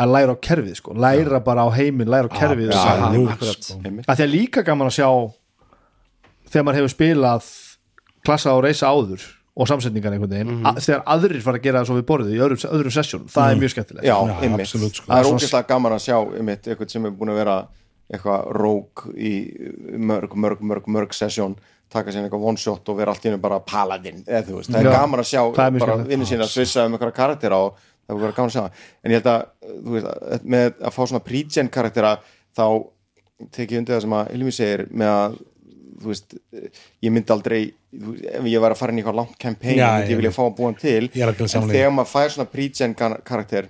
[0.05, 2.69] að læra á kerfið sko, læra bara á heiminn læra á kerfið.
[2.69, 3.63] Og- akkurat.
[3.65, 3.81] sko.
[3.83, 4.05] Einmitt.
[4.07, 5.09] að því að líka gaman að sjá
[6.53, 7.49] þegar maður hefur spilað
[8.25, 9.21] klassa og reysa áður
[9.59, 10.65] og samsetningar einhvern veginn, Mhm.
[10.65, 13.51] að, þegar aðrir fara að gera það svo við borðið í öðrum, öðrum sessjón það
[13.51, 14.05] er mjög skemmtilegt.
[14.07, 15.05] Já, Já, absolutt, sko.
[15.11, 17.57] það er ógeðslega gaman að sjá einmitt, eitthvað sem er búin að vera
[18.13, 19.31] eitthvað rók í
[19.99, 21.55] mörg, mörg, mörg, mörg sessjón
[21.89, 24.69] taka sér eitthvað one shot og vera allt í hennu bara paladin eða þú veist,
[24.71, 27.75] það er Já, gaman að sjá bara vinnu sína að svissa um einhverja karaktera og
[28.07, 28.63] það er bara gaman að sjá.
[28.63, 28.71] Það
[29.03, 29.45] en ég held að,
[29.83, 32.17] þú veist, að- með að fá svona pre-gen karaktera
[32.55, 32.65] þá
[33.51, 35.39] tek ég undir það sem að Ilmi segir með að
[35.99, 36.35] þú veist,
[37.03, 40.13] ég myndi aldrei ef ég var að fara inn í eitthvað langt campaign Já, myndi
[40.13, 41.09] ég vilja fá að búa hann til.
[41.63, 43.67] En þegar maður fær svona pre-gen kar- karakter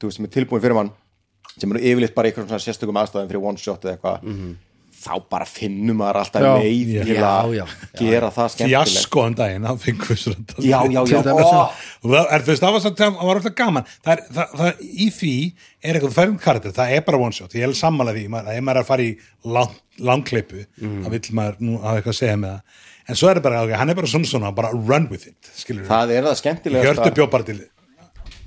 [0.00, 0.90] þú veist, sem er tilbúin fyrir mann
[1.56, 4.56] sem eru yfirleitt bara í einhverjum svona sérstökum aðstæðum fyrir one shot eða eitthvað
[5.02, 6.52] þá bara finnum maður alltaf Já.
[6.62, 7.88] leið Já, til að já, já.
[7.98, 8.92] gera það skemmtilegt.
[8.92, 13.56] fjasko um daginn, fengum við svona já, já, já, það, var, svo, það var alltaf
[13.62, 13.90] gaman.
[14.04, 15.34] Það er, það, það, í því
[15.82, 17.58] er eitthvað færðum karakter, það er bara one shot.
[17.58, 19.12] Ég er sammála því, ef maður er að fara í
[19.58, 19.76] lang,
[20.12, 22.80] langklippu, þá vill maður nú hafa eitthvað að segja með það.
[23.10, 25.88] En svo er það bara, hann er bara svona svona, bara run with it skilur
[25.88, 27.56] það er það skemmtilega Hjörtu bjó bara til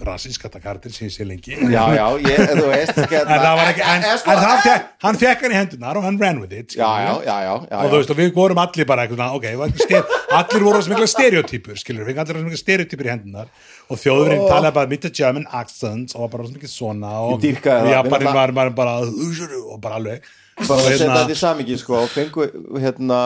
[0.03, 1.55] rasískata karakter sem ég sé lengi.
[1.71, 4.87] Já, já, ég, þú veist en það var ekki, en, en, sko, en hann, fekk,
[5.05, 6.89] hann fekk hann í hendunar og hann ran with it já,
[7.23, 9.47] já, já, og þú veist, og við vorum allir bara eitthvað, ok,
[10.39, 13.51] allir voru sem mikla stereotypur, skilur, við allir sem mikla stereotypur í hendunar
[13.85, 18.33] og þjóðurinn talaði bara mitt German accents og bara svo mikið svona og, það, Japanin
[18.35, 21.97] var bara og bara alveg bara og að setja hérna, þetta í samingi sko.
[21.99, 22.45] Og fengu,
[22.79, 23.19] hérna,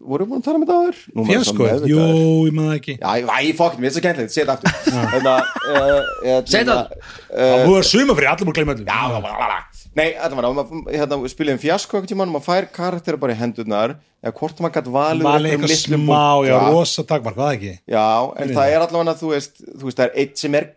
[0.00, 0.60] voru búin að tala?
[0.60, 2.04] Nú maður svo fjasko, jú,
[2.48, 2.96] ég maður ekki.
[2.96, 4.78] Já, ég, ég fokk mér, er svo kennilegt, setja aftur.
[5.14, 5.84] Hérna, uh,
[6.24, 6.96] hérna Segðu það.
[7.34, 9.60] það búið að suma fyrir allir múið gleyma öllum Já.
[10.00, 13.96] Nei, það, hérna, við spilum fjasko ekkert tímann, maður fær karakteri bara í hendurnar.
[14.20, 17.72] Eða hvort maður gætt valið Valið eitthvað smá, já, rosa takmark, hvað ekki?
[17.88, 18.04] Já,
[18.36, 20.68] en það er allavega þú veist, það er eitt sem er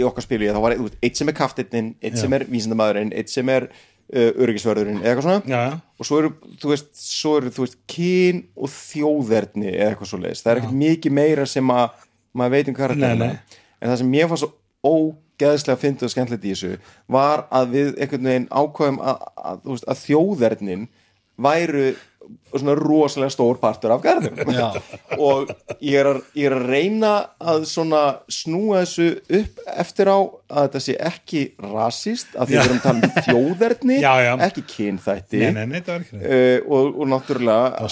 [0.00, 3.52] í okkar spilu, þá var eitt sem er kaftinninn eitt sem er vísindamæðurinn, eitt sem
[3.52, 3.68] er
[4.10, 5.42] uh, öryggisvörðurinn, eða eitthvað svona.
[5.46, 6.30] Já, já, og svo eru,
[6.62, 10.62] þú veist, svo eru, þú veist kyn og þjóðerni eða eitthvað svo leiðis, það er
[10.62, 12.06] ekkert mikið meira sem að
[12.36, 13.58] maður veit um karakterina nei.
[13.80, 14.52] en það sem mér fannst svo
[14.86, 16.72] ógeðslega fyndið og skemmtilegt í þessu
[17.10, 20.86] var að við einhvern veginn ákvæðum að, að, veist, að þjóðernin
[21.40, 21.86] væru
[22.50, 24.68] svona rosalega stór partur af garðum Já.
[25.28, 25.50] og
[25.80, 27.12] ég er, að, ég er að reyna
[27.52, 29.06] að svona snúa þessu
[29.40, 30.18] upp eftir á
[30.50, 33.14] að þetta sé ekki rasist að því við erum að tala um
[34.26, 34.32] já.
[34.48, 35.40] ekki kynþætti.
[35.44, 35.80] Nei, nei, nei,
[36.20, 37.86] uh, og, og náttúrulega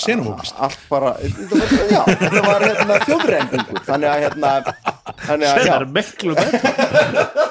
[0.66, 1.14] allt bara
[1.94, 3.82] já, þetta var hérna, þjóðrendingur.
[3.88, 4.52] Þannig að hérna
[5.28, 6.62] þannig að, það já, er miklu betur.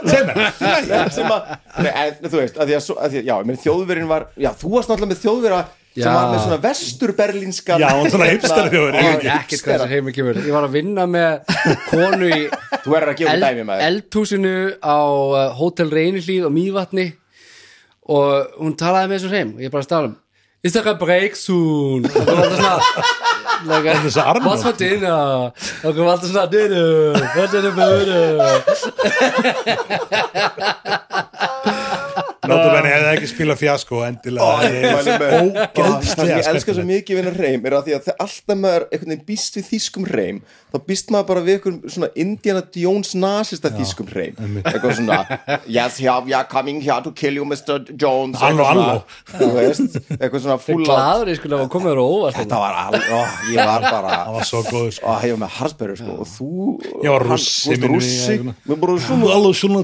[0.08, 1.52] Sem er, sem að
[1.84, 4.74] nei, en, þú veist, að því að, svo- að því að þjóðverin var, já, þú
[4.76, 5.62] varst náttúrulega með þjóðvera
[6.04, 8.28] sem var með svona vesturberlínska Já, hún svona.
[8.30, 8.46] Ég veit
[9.34, 11.32] ekkert hvað þessi heimi kemur Ég var að vinna með
[11.90, 12.42] konu í
[12.84, 17.08] þú verður að gefa eld, dæmi með þér eldhúsinu á uh, Hotel Reynilíð og Mývatni
[18.08, 18.30] og
[18.62, 20.16] hún talaði með þessu heim og ég bara stálum
[20.66, 22.06] Is there a break soon?
[22.06, 22.78] og það var alltaf svona
[23.68, 24.46] like.
[24.48, 25.12] What's for dinner?
[25.14, 27.78] og það var alltaf svona dinner What's the dinner?
[33.18, 34.68] Ekki spilað fjasko endilega.
[34.68, 37.76] Ég mæli með- Ó, það sem ógeðslega ég elska svo mikið við hennar reym er
[37.78, 38.84] að því að þegar alltaf maður
[39.28, 44.10] býst við þýskum reym þá býst maður bara við einhvern svona Indiana Jones nasista þýskum
[44.14, 45.20] reym eitthvað svona
[45.68, 47.80] yes, yeah, we are coming here to kill you Mr.
[47.98, 48.38] Jones.
[49.38, 52.36] Þú veist, eitthvað svona full out Gladur ég skulle hafa komið þér á óvart.
[52.38, 53.22] Þetta var ó,
[53.54, 55.16] ég var bara Það var svo góður sko.
[55.24, 56.50] ég var með Harsbergur sko og þú
[57.04, 57.76] Ég var þú
[58.68, 59.82] við vorum svona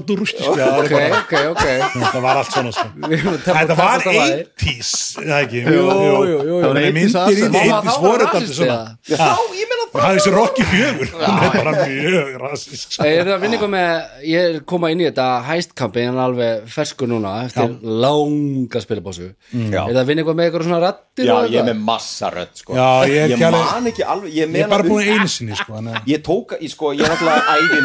[1.24, 1.64] ok, ok
[1.94, 2.72] Það var allt svona
[3.24, 3.34] sko.
[3.44, 4.44] Þetta var tefla það þér.
[4.54, 4.92] 80s
[5.24, 6.60] eða ekki Jú, jú, jú.
[6.60, 7.54] Það var 80s myndir í aðsend.
[7.54, 8.78] því Var 80s það voru var þetta rasist svona?
[9.08, 13.04] Já, þá, ég meina Það er þessi Rocky fjögur Hún er bara mjög rasísk sko.
[13.06, 13.90] Ég er að vinna eitthvað með,
[14.26, 19.84] ég er koma inn í þetta hæstkampi en alveg fersku núna eftir langa spilabásu Já.
[19.84, 22.30] Er það að vinna eitthvað með eitthvað svona rattir Já, og ég er með massa
[22.34, 22.74] rödd sko.
[22.74, 25.76] Já, ég er man ekki alveg Ég, Ég er meina bara búin einu sinni sko,
[25.78, 27.06] þannig að- Ég tók, ég sko, ég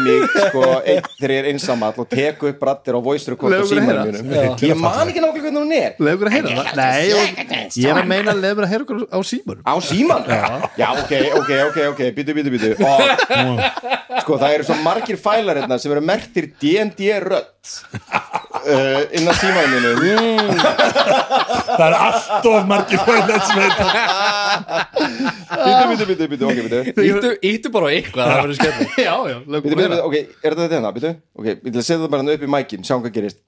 [0.02, 0.64] mig sko,
[3.46, 4.50] ég er mér að Já.
[4.66, 5.92] Ég man ekki nákvæmlega hvernig hún er.
[6.06, 6.64] Leifur að heyra það?
[6.80, 7.28] Nei, og-
[7.76, 10.22] ég er að meina að leifur að heyra okkur á símur Á síman?
[10.80, 13.00] Já, ok, ok, ok, ok, býtu, býtu, býtu og,
[14.20, 17.70] Sko, það eru svo margir fælar hérna sem eru mertir D&D rödd
[18.66, 19.86] uh, inn á símanum.
[20.00, 20.50] Mínum
[21.70, 23.78] Það er allt of margir fæðlega sem veit
[25.50, 29.14] Býtu, býtu, býtu, býtu, ok, býtu Íttu, íttu bara á eitthvað, það verður skemmt Já,
[29.30, 31.10] já, Býtu, býtu, býtu, ok, er þetta þetta hérna, býtu
[31.40, 33.40] Ok, ég ætla að setja það bara hérna upp í mækin, sjáum hvað gerist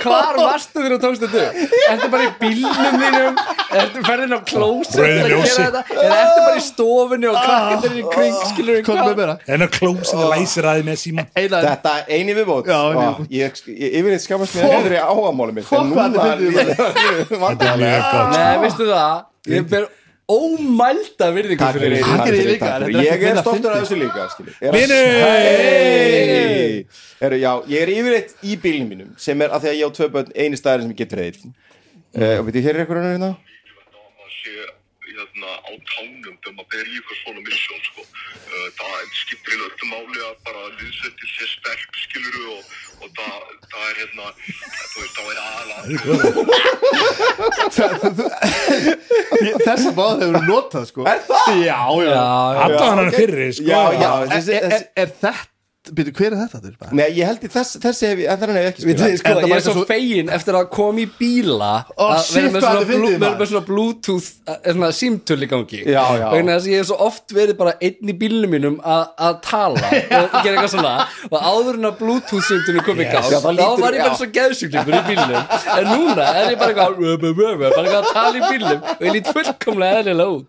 [0.00, 1.44] hvar varstu þegar þú tókst þetta?
[1.90, 3.38] Ertu bara í bílnum þínum?
[3.80, 5.54] Ertu ferðin á klóset að ljósi.
[5.54, 5.82] gera þetta?
[5.94, 9.38] Eða ertu bara í stofunni og krakkandir í kring skilur við Hvað með meira?
[9.46, 11.26] En að klósið læsir aðið með síma.
[11.38, 12.70] Þetta eini viðbót.
[13.30, 18.32] Ég, ég yfirleitt skammast mér hendur í áhamáli mitt Fokk, hvað þetta er mjög gott.
[18.34, 19.86] Nei, veistu það Ég ber
[20.30, 22.56] ómælda virðingu fyrir, því.
[22.60, 24.26] Er Ég er stoltur af þessu líka.
[27.20, 29.96] Er já, Ég er yfirleitt í bílnum mínum sem er að því að ég á
[29.96, 33.30] tvö börn eini staðar sem ég getur reyð uh, og veitir, hér er eitthvað hérna
[33.32, 34.52] mikilvægt að maður sé
[35.40, 38.02] hérna, á tánum þegar maður ber í eitthvað svona missjón sko.
[38.04, 42.62] uh, það skiptir í öllu máli að bara liðsettil sé sterk skiluru og,
[43.00, 43.38] og það,
[43.72, 44.26] það er hérna
[44.90, 45.80] þú veist, þá er aðalega
[49.64, 51.00] Þessa báð hefur notað sko.
[51.08, 51.46] Er það?
[51.64, 52.26] Já, já, Já,
[52.66, 53.68] Alla hann er fyrri sko.
[53.70, 55.32] Já, já, Er, er, er þetta
[55.80, 56.58] Býtu, hver er þetta?
[56.76, 59.14] Bara- Nei, ég held í þess, þessi hef ég, þannig hef ég ekki spilað þið,
[59.16, 62.60] sko, Enda ég er svo fegin eftir að koma í bíla Ó, að vera með
[63.16, 63.38] maður.
[63.40, 65.80] með svona bluetooth eh, svona símtöl í gangi.
[65.88, 66.28] Já, já.
[66.36, 69.38] vegna þess að ég hef svo oft verið bara einn í bílnum mínum að að
[69.46, 70.92] tala og gera eitthvað svona.
[71.30, 74.94] Og áður en að bluetooth símtölum kom Já, það þá var ég bara svo geðsjúklingur
[75.00, 75.40] í bílnum.
[75.78, 76.92] En núna er ég bara eitthvað
[77.24, 78.84] bara eitthvað að tala í bílnum.
[78.84, 80.48] Og ég lít fullkomlega eðlilega út.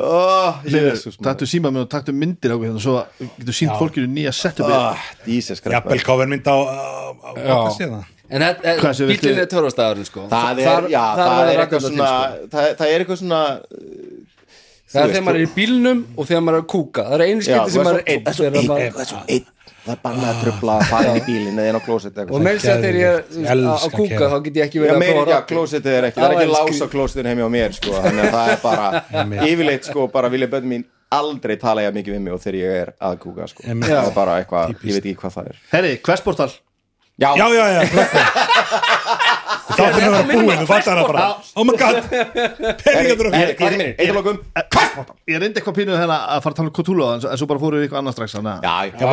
[0.00, 4.70] Oh, Jesus, taktu síma með og taktu myndir á nýja setup
[5.26, 6.00] Jesus Christ Jafnvel
[6.48, 6.56] á
[7.34, 8.08] Hvað sé það?
[8.30, 8.42] en
[9.10, 10.26] bílinn er törfastæðurinn sko.
[10.30, 12.50] Það er, Þar- já, þar það verður er rætt eitthvað svona sko.
[12.52, 13.40] það, það er eitthvað svona
[14.90, 17.02] Það er þegar maður er í bílnum og þegar maður er að kúka.
[17.06, 19.44] Það er einu skipti sem maður er einn það er svo einn
[19.80, 22.42] það er bara að trubla að fara inn í bílinn eða inn á klósett Og
[22.60, 25.00] þess að þegar ég er að kúka þá get ég ekki verið að
[26.00, 26.82] er ekki, það er Já, ekki en lás skil-
[27.46, 31.56] á mér, sko, þannig að það er bara yfirleitt, sko, bara vilja bönn mín aldrei
[31.60, 34.38] tala ég mikið við mig og þegar ég er að kúka, sko, það er bara
[34.42, 35.62] eitthvað, ég veit ekki hvað það er.
[35.74, 36.50] Herri, hversportal
[37.20, 37.80] Já, Já, já, já,
[39.70, 41.24] Þá þarf að vera búin, þú fattar það bara.
[41.60, 41.98] Oh my god,
[42.80, 43.28] peningaður Herri, okkur
[43.60, 44.38] hvað er mér, eitt lokum,
[45.30, 47.48] Ég reyndi eitthvað pínuð hérna að fara að tala um Cthulhu en svo- en svo
[47.50, 48.46] bara fóru við eitthvað annað strax að-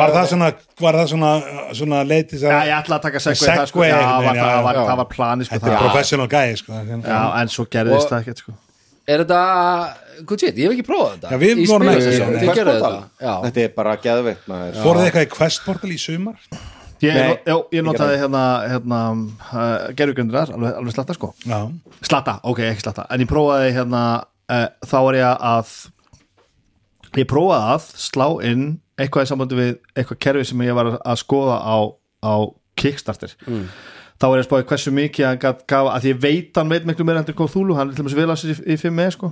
[0.00, 0.48] var það svona,
[0.86, 1.32] var það svona,
[1.82, 3.84] svona leitis Já, ég ætla að taka Segway, það, sko.
[4.88, 6.72] Það, var, plani sko, Þetta er professional guy, sko
[7.04, 8.56] Já, en svo gerðist það ekkert sko.
[9.08, 9.40] Er þetta,
[10.28, 11.30] good shit, ég hef ekki prófað þetta.
[11.32, 12.90] Já, við Í vorum ekki- spilasession, Nei, þið gerðu þetta
[13.24, 14.80] Já, þetta er bara geðveikt, maður.
[14.84, 16.42] Fóruð þið eitthvað í Questportal í sumar?
[16.98, 18.42] Ég, Nei, já, ég notaði hérna,
[18.72, 21.30] hérna uh, gerðugrindrar, alveg, alveg slatta sko.
[21.46, 21.60] Já,
[22.02, 23.06] Slatta, ok, ekki slatta.
[23.14, 24.02] En ég prófaði hérna,
[24.50, 25.72] uh, þá var ég að
[27.16, 28.64] Ég prófaði að slá inn
[29.00, 31.76] eitthvað í sambandi við eitthvað kerfi sem ég var að skoða á,
[32.20, 32.34] á
[32.78, 33.32] Kickstarter
[34.18, 36.72] þá var ég að spáði hversu mikið hann gat, gaf, að því ég veit hann
[36.72, 39.04] veit miklu meira hvað þúlu, hann er til dæmis vel að sér í, í 5
[39.04, 39.30] e sko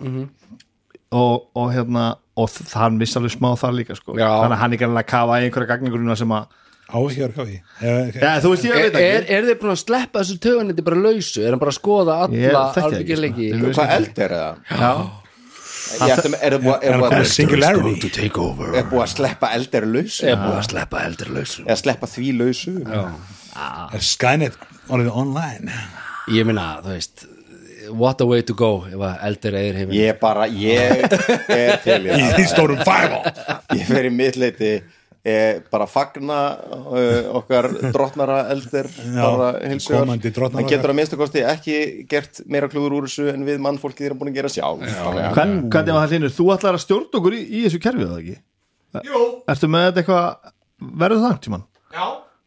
[1.16, 2.04] og, og hérna
[2.36, 4.28] og hann vissi alveg smá þar líka sko Já.
[4.28, 6.48] þannig að hann er gæmlega að kafa í einhverja gagningurina sem að,
[6.86, 10.40] á ekki að vera kafi ja, Er, er, ekki er þið búin að sleppa þessu
[10.46, 11.42] tögunetti bara lausu?
[11.42, 13.48] Er hann bara að skoða alla ekki, albyggjarleiki?
[13.56, 13.72] sko.
[13.78, 14.60] Hvað eld er það?
[15.96, 18.08] Með- Er er Er það að- singularity?
[18.10, 20.26] take over er búið að sleppa eldir lausu?
[20.26, 22.74] Er búin að sleppa eldur lausu Eða sleppa því lausu?
[23.94, 24.56] Er Skynet
[24.92, 25.78] orðið online?
[26.34, 27.26] Ég minna, þú veist
[27.86, 29.94] What a way to go ef að eldur eðir heiminn.
[29.94, 31.04] Ég bara, ég
[31.54, 32.32] er til í Í það.
[32.34, 33.34] því stórum fireball.
[33.78, 34.70] Ég fer í mittleiti
[35.26, 41.78] eh, bara fagna uh, okkar drottnara eldir bara drottnar hann getur að minnstu kosti ekki
[42.10, 44.82] gert meira klúður úr þessu en við mannfólkið erum búin að gera sjálf.
[45.38, 48.36] Hvernig var það hlýnur, þú ætlar að stjórna okkur í, í þessu kerfið það ekki?
[49.06, 49.22] Jú.
[49.52, 50.52] Ertu með þetta eitthvað,
[51.04, 51.66] verður það tímann?
[51.94, 52.06] Já.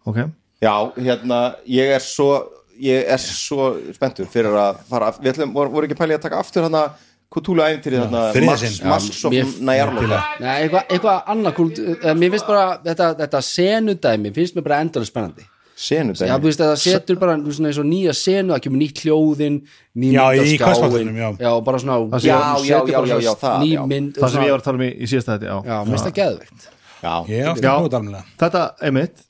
[0.09, 0.21] Ok,
[0.61, 2.31] já, hérna, ég er svo
[2.79, 6.41] ég er svo spenntur fyrir að fara, við ætlum, voru, voru ekki pælið að taka
[6.43, 6.87] aftur hérna
[7.29, 8.89] Cthulhu æfintýri þarna þriðja Masks sinn.
[8.89, 13.41] Masks of mér- Nyarlathotep Nei, eitthvað eitthva annað kult eh, Mér finnst bara, þetta, þetta
[13.45, 15.45] senudæmi finnst mér bara endalega spennandi.
[15.79, 19.03] Senu Já, þú veist, það setur bara svona eins og nýja senu, það kemur nýtt
[19.05, 19.59] hljóðin
[19.95, 20.63] ný Já, mynd á í skjáinn.
[20.65, 21.29] Questportalnum, já.
[21.45, 23.83] Já, bara svona Já, já, já, já, já, það, ný já.
[23.93, 25.55] mynd það sem ég var að tala um í, í síðasta þetta, já.
[25.69, 26.67] Já, mér finnst það geðveikt.
[26.99, 29.28] Já, að alveg Þetta, einmitt, eh,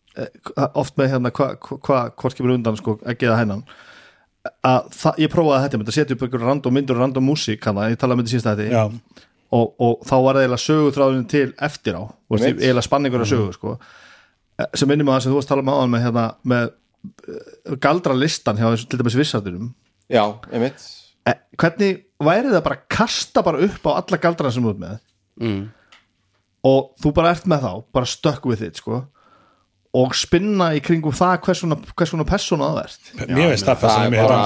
[0.80, 3.64] oft með hérna hvað hva, hva, hvort kemur undan sko, ekki eða hennan.
[4.66, 7.82] Að það, ég prófaði þetta, þetta setja upp einhver random myndur og random músík, hann
[7.92, 11.48] ég talaði með þetta síðasta þetta Já, og, og þá var það eiginlega sögutráðin til
[11.68, 13.76] eftir á, eiginlega spanningur að sögu sko,
[14.60, 16.72] Eh, sem minnum að það sem þú varst að tala um áðan með, hérna, með
[17.32, 19.70] eh, galdra listan hjá þessu til dæmis vissardunum
[20.12, 20.88] já, einmitt.
[21.30, 24.82] Eh, hvernig væri það bara að kasta bara upp á alla galdra sem þú ert
[24.84, 24.98] með?
[25.40, 25.62] Mm.
[26.68, 28.98] og þú bara ert með þá, bara stökk við þitt sko
[29.98, 34.30] og spinna í kringum það hvers svona, það ert mér veist það það sem er
[34.30, 34.44] bara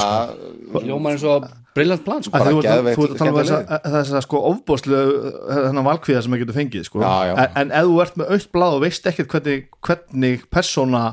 [0.79, 2.37] er Ljómar eins og brillant plan sko.
[2.37, 5.01] Þú ert geðveikt þú ert að tala um þess að sko ofbóðslu
[5.49, 7.03] þennan valkvíða sem maður getur fengið sko.
[7.03, 7.33] Já, já.
[7.33, 11.03] En, en ef þú ert með aukt blað og veist ekkert hvernig, hvernig persóna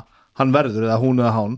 [0.41, 1.57] hann verður eða hún eða hán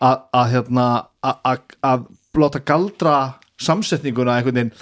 [0.00, 0.86] að, að hérna
[1.22, 2.06] að, að, að
[2.40, 3.16] láta galdra
[3.62, 4.72] samsetninguna einhvern veginn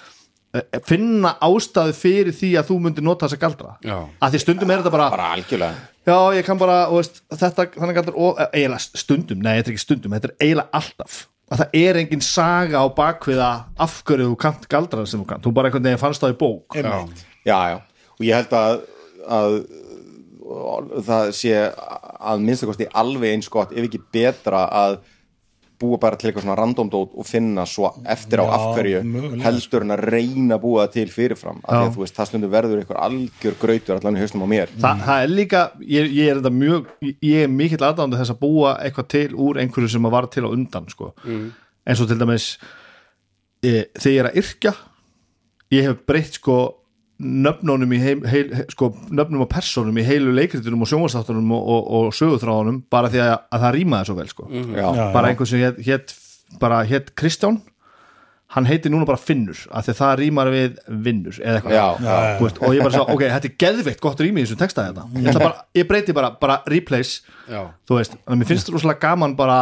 [0.55, 3.99] eh, finna ástæðu fyrir því að þú myndir nota þessa galdra Já.
[4.19, 7.99] að því stundum er þetta bara, bara algjörlega já ég kann bara veist, þetta, þannig
[8.01, 11.23] galdra, og, eh, eiginlega stundum nei, þetta er ekki stundum, þetta er eiginlega alltaf.
[11.53, 13.49] Að það er engin saga á bakviða
[13.85, 16.39] af hverju þú kant galdra sem þú kant þú bara einhvern veginn fannst það í
[16.41, 16.77] bók.
[16.79, 17.25] Einmitt.
[17.45, 17.77] já, já,
[18.17, 18.85] og ég held að,
[19.39, 19.59] að
[21.09, 21.59] það sé
[22.25, 24.99] að minnstakosti alveg eins gott ef ekki betra að
[25.85, 29.43] búa bara til eitthvað svona randomdót og finna svo eftir á afhverju mögulega.
[29.47, 32.31] heldur en að reyna að búa það til fyrirfram af því að þú veist, það
[32.31, 35.65] stundur verður eitthvað algjör grautur allan í haustum á mér Þa, það er líka,
[35.97, 39.61] ég, ég er þetta mjög ég er mikill aðdáðandi þess að búa eitthvað til úr
[39.63, 41.13] einhverju sem að var til á undan sko.
[41.85, 42.49] eins og til dæmis
[43.63, 44.75] e, þegar ég er að yrkja
[45.75, 46.59] ég hef breytt sko
[47.23, 51.93] nöfnunum í heil, heil, sko, nöfnum og persónum í heilu leikritunum og sjónvastáttunum og, og,
[52.09, 54.49] og sögutráðunum bara því að, að það rýmaði svo vel sko.
[54.51, 55.31] já, Já, bara já.
[55.31, 56.17] einhver sem hét, hét
[56.61, 57.61] bara hét Kristján.
[58.55, 60.75] Hann heiti núna bara Finnur af því að það rýmar við
[61.07, 61.73] vinnur eða eitthvað.
[61.75, 64.45] Já, já, Þú veist, og ég bara svo, ok, þetta er geðveikt gott rými í
[64.45, 67.63] þessum texta þetta ég, ætla bara, ég breyti bara, bara replace Já.
[67.89, 69.57] þú veist, en mér finnst rosalega gaman bara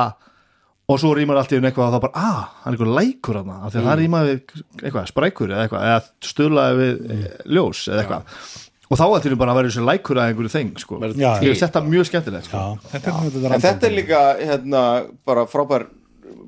[0.92, 3.38] og svo rýmar allt í einu eitthvað og þá bara, ah, hann er eitthvað lækur
[3.40, 4.34] hann af því að það rýmar við
[4.82, 7.24] eitthvað, sprækur eða eitthvað, eða stöðlaði við mm.
[7.56, 8.44] ljós eða eitthvað.
[8.92, 10.98] Og þá í einu bara að vera þessu lækur að einhverju þeng sko.
[11.16, 12.64] Ég veist þetta mjög skemmtilegt sko.
[12.92, 14.82] Þetta er þetta en þetta er líka hérna,
[15.28, 15.86] bara frábær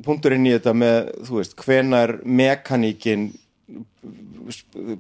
[0.05, 3.31] punktur inn í þetta með, þú veist, hvenar mekaníkin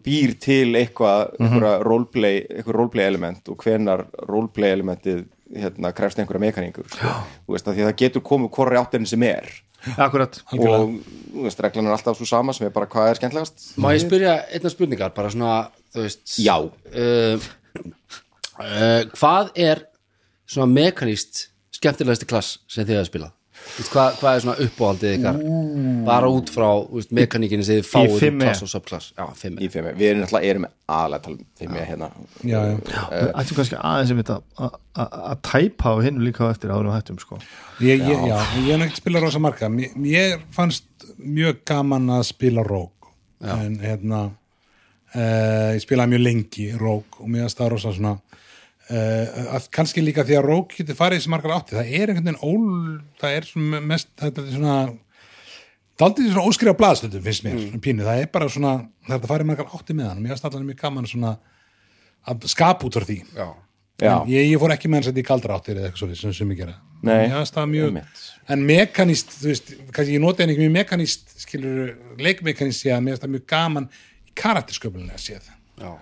[0.05, 6.43] býr til eitthvað einhverja roleplay, eitthvað roleplay element og hvenar roleplay elementið hérna, krefst einhverja
[6.47, 9.51] mekaníkur þú veist, að því að það getur komið hvorri áttirinn sem er.
[10.01, 13.67] Akkurat, og þú veist, reglan er alltaf svo sama sem er bara hvað er skemmtilegast.
[13.77, 15.57] Má ég spyrja einna spurningar, bara svona,
[15.93, 16.57] þú veist Já.
[16.65, 17.49] uh,
[18.57, 19.85] uh, Hvað er
[20.49, 23.35] svona mekaníst skemmtilegasti klass sem þið hefur spilað?
[23.91, 25.39] Hvað, hvað er svona uppáhaldið ykkar?
[26.07, 26.67] Bara út frá
[27.19, 28.45] mekaníkinni sem þið fáið um 5E.
[28.45, 31.47] klass og subklass Já, 5 í fimm, við erum alltaf erum aðlega að tala um
[31.59, 32.09] fimm hérna.
[32.45, 32.77] Já, já.
[33.11, 37.41] við ættum kannski aðeins einmitt að- að tæpa á hinn líka eftir árum hættum sko.
[37.81, 39.69] Ég, ég, já, ég hef ekki spilað rosa marga.
[39.73, 40.85] Mér, mér fannst
[41.19, 43.11] mjög gaman að spila rók
[43.45, 44.23] en hérna
[45.15, 48.15] uh, ég spilaði mjög lengi rók og mér það rosa svona
[48.91, 52.12] uh, að kannski líka því að rók getur farið í þessi margar átti, það er
[52.12, 54.76] einhvern veginn ól það er mest þetta er svona
[55.95, 58.70] Daldið svona óskrifa blaðstöndum finnst mér, svona pínu, það er bara svona
[59.07, 60.22] það er að fara í margar átti með hann.
[60.24, 61.37] Mér finnst allan mjög gaman svona
[62.26, 63.20] að skapa út frá því.
[63.37, 63.45] Já,
[64.03, 64.11] Já.
[64.24, 66.16] En ég, ég fór ekki með hans að þetta í kaldra áttir eða eitthvað svo
[66.18, 66.72] sem sem ég gera.
[67.05, 67.12] Nei.
[67.12, 68.24] Mér fannst það mjög, Einmitt.
[68.51, 73.05] en mekanist þú veist, kannski ég noti henni ekki mjög mekanist skilur, leikmekanist sé að
[73.05, 73.87] mér finnst það mjög gaman
[74.26, 75.47] í karaktersköpulega séð
[75.78, 75.93] já,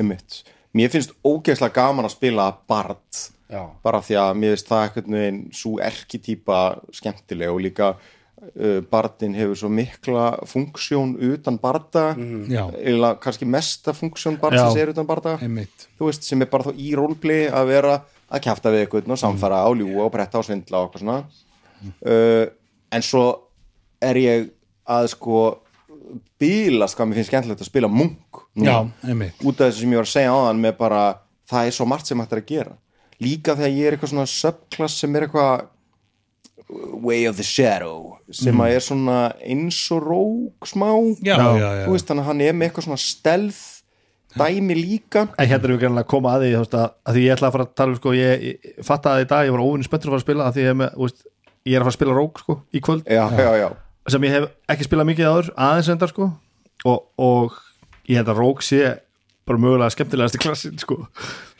[0.00, 0.38] einmitt.
[0.76, 3.62] Mér finnst ógeðslega gaman að spila Bard já.
[3.84, 6.58] Bara því að mér finnst það einhvern veginn svo erkitýpa
[6.96, 12.12] skemmtileg og líka uh, Bardin hefur svo mikla funksjón utan Barda.
[12.50, 14.82] Já, eða kannski mesta funksjón Bardsins Já.
[14.82, 15.36] er utan Barda.
[16.00, 18.00] Veist, sem er bara þá í rólplay að vera
[18.32, 21.20] að kjafta við eitthvað og samfara á ljúa og bretta og svindla og eitthvað svona.
[22.00, 22.46] Uh,
[22.92, 23.26] en svo
[24.02, 24.48] er ég
[24.88, 25.42] að sko
[26.42, 28.42] bílast hvað mér finnst skemmtilegt að spila munk.
[28.58, 31.02] Já, út af þessu sem ég var að segja áðan með bara,
[31.50, 32.74] það er svo margt sem hægt er að gera.
[33.22, 35.68] Líka þegar ég er eitthvað svona subklass sem er eitthvað
[37.02, 40.88] way of the shadow sem að er svona eins og rók smá.
[41.20, 43.60] Já, já, já, þú veist þannig að hann er með eitthvað svona stelð
[44.38, 45.26] dæmi líka.
[45.36, 47.56] En hérna erum við greinlega að koma að því að, að því ég ætla að
[47.56, 50.08] fara að tala um sko, ég, ég fatt að í dag, ég var óvinni spenntur
[50.10, 51.24] að fara að spila að því ég, er með, þú veist,
[51.68, 53.68] ég er að fara að spila rók sko, í kvöld, já, já, já,
[54.10, 56.28] sem ég hef ekki spilað mikið áður, aðeins endar sko
[56.88, 57.58] og, og
[58.10, 58.82] ég held að rók sé
[59.46, 60.98] bara mögulega skemmtilegast í klassin sko.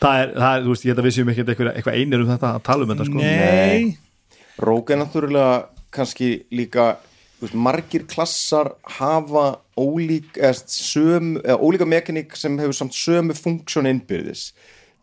[0.03, 2.31] það er, það er, þú veist, ég held að við séum ekki eitthvað, einir um
[2.31, 3.23] þetta að tala um þetta sko.
[3.23, 5.55] Nei, Rók er náttúrulega
[5.95, 6.93] kannski líka
[7.39, 9.47] þú veist, margir klassar hafa
[9.79, 14.51] ólík, eða, söm, eða ólíka mekaník sem hefur samt sömu funksjón innbyrðis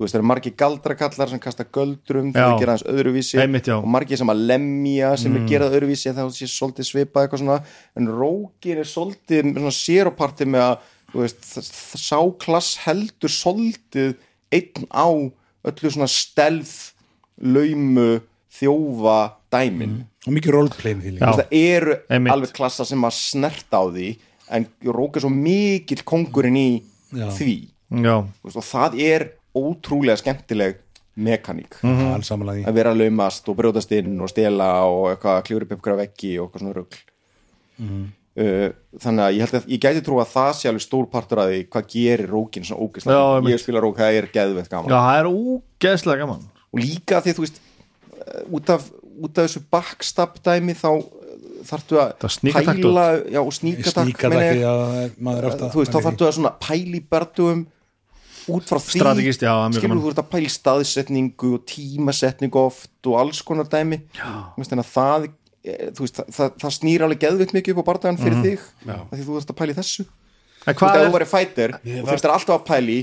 [0.06, 2.47] veist, það eru margir galdrakallar sem kasta göldrum til Já.
[2.54, 5.41] að gera hans öðruvísi Einmitt, og margir sem að lemja sem mm.
[5.41, 7.58] er gerað öðruvísi en það sé svolítið svipað eitthvað svona
[8.00, 13.34] en rókin er svolítið svona séroparti með að þú veist, þ- þ- sá klass heldur
[13.34, 14.16] svolítið
[14.56, 15.08] einn á
[15.70, 16.72] öllu svona stelð
[17.43, 18.20] laumu
[18.60, 19.18] þjófa
[19.54, 19.97] dæmin
[20.28, 22.34] og mikið roleplayin því líka það eru Einmitt.
[22.34, 24.08] alveg klassa sem að snerta á því
[24.58, 26.70] en rók er svo mikill kongurinn í
[27.14, 27.28] Já.
[27.34, 27.54] því
[28.06, 29.28] já, Þú veist, og það er
[29.60, 30.80] ótrúlega skemmtileg
[31.20, 31.76] mekaník.
[31.84, 32.22] Mm.
[32.24, 36.47] því að vera laumast og brjótast inn og stela og eitthvað kljóri ykkur veggi og
[36.47, 37.01] eitthvað svona rugl.
[38.39, 38.70] Uh,
[39.01, 41.49] þannig að ég held að ég gæti trú að það sé alveg stór partur að
[41.51, 43.51] því hvað gerir rókin svona ógeðslega einmitt.
[43.55, 44.93] ég spila rók, það er geðveitt gaman.
[44.93, 46.45] Já, það er ógeðslega gaman.
[46.70, 48.86] Og líka því þú veist uh, út af,
[49.20, 50.91] út af þessu backstab dæmi þá
[51.68, 52.14] þarftu að
[52.53, 54.70] pæla já, og sníkatakk sníkat meina ekki ég.
[54.70, 57.66] að það er- maður er ofta þú veist, þá þarftu að pæli bardugum
[58.56, 63.20] út frá því Strategist, já, skilur þú ert að pæli staðsetningu og tímasetningu oft og
[63.22, 64.02] alls konar dæmi.
[64.58, 68.22] Veist, að það eh, veist, það, það, það snýr alveg geðvitt mikið upp á bardagan
[68.22, 70.08] fyrir þig af því þú ert að pæli þessu.
[70.66, 73.00] Þú veist, er, þú væri fætir þú þurftir alltaf að pæli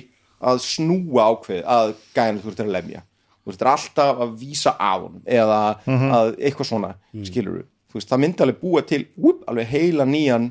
[0.47, 3.07] að snúa ákveð að gæðinu þú þurftir að lemja.
[3.40, 6.92] Þú þurftir alltaf að vísa á hann eða að eitthvað svona
[7.24, 7.64] skilur
[7.97, 10.51] þú veist, það myndi alveg búa til whoop, alveg heila nýjan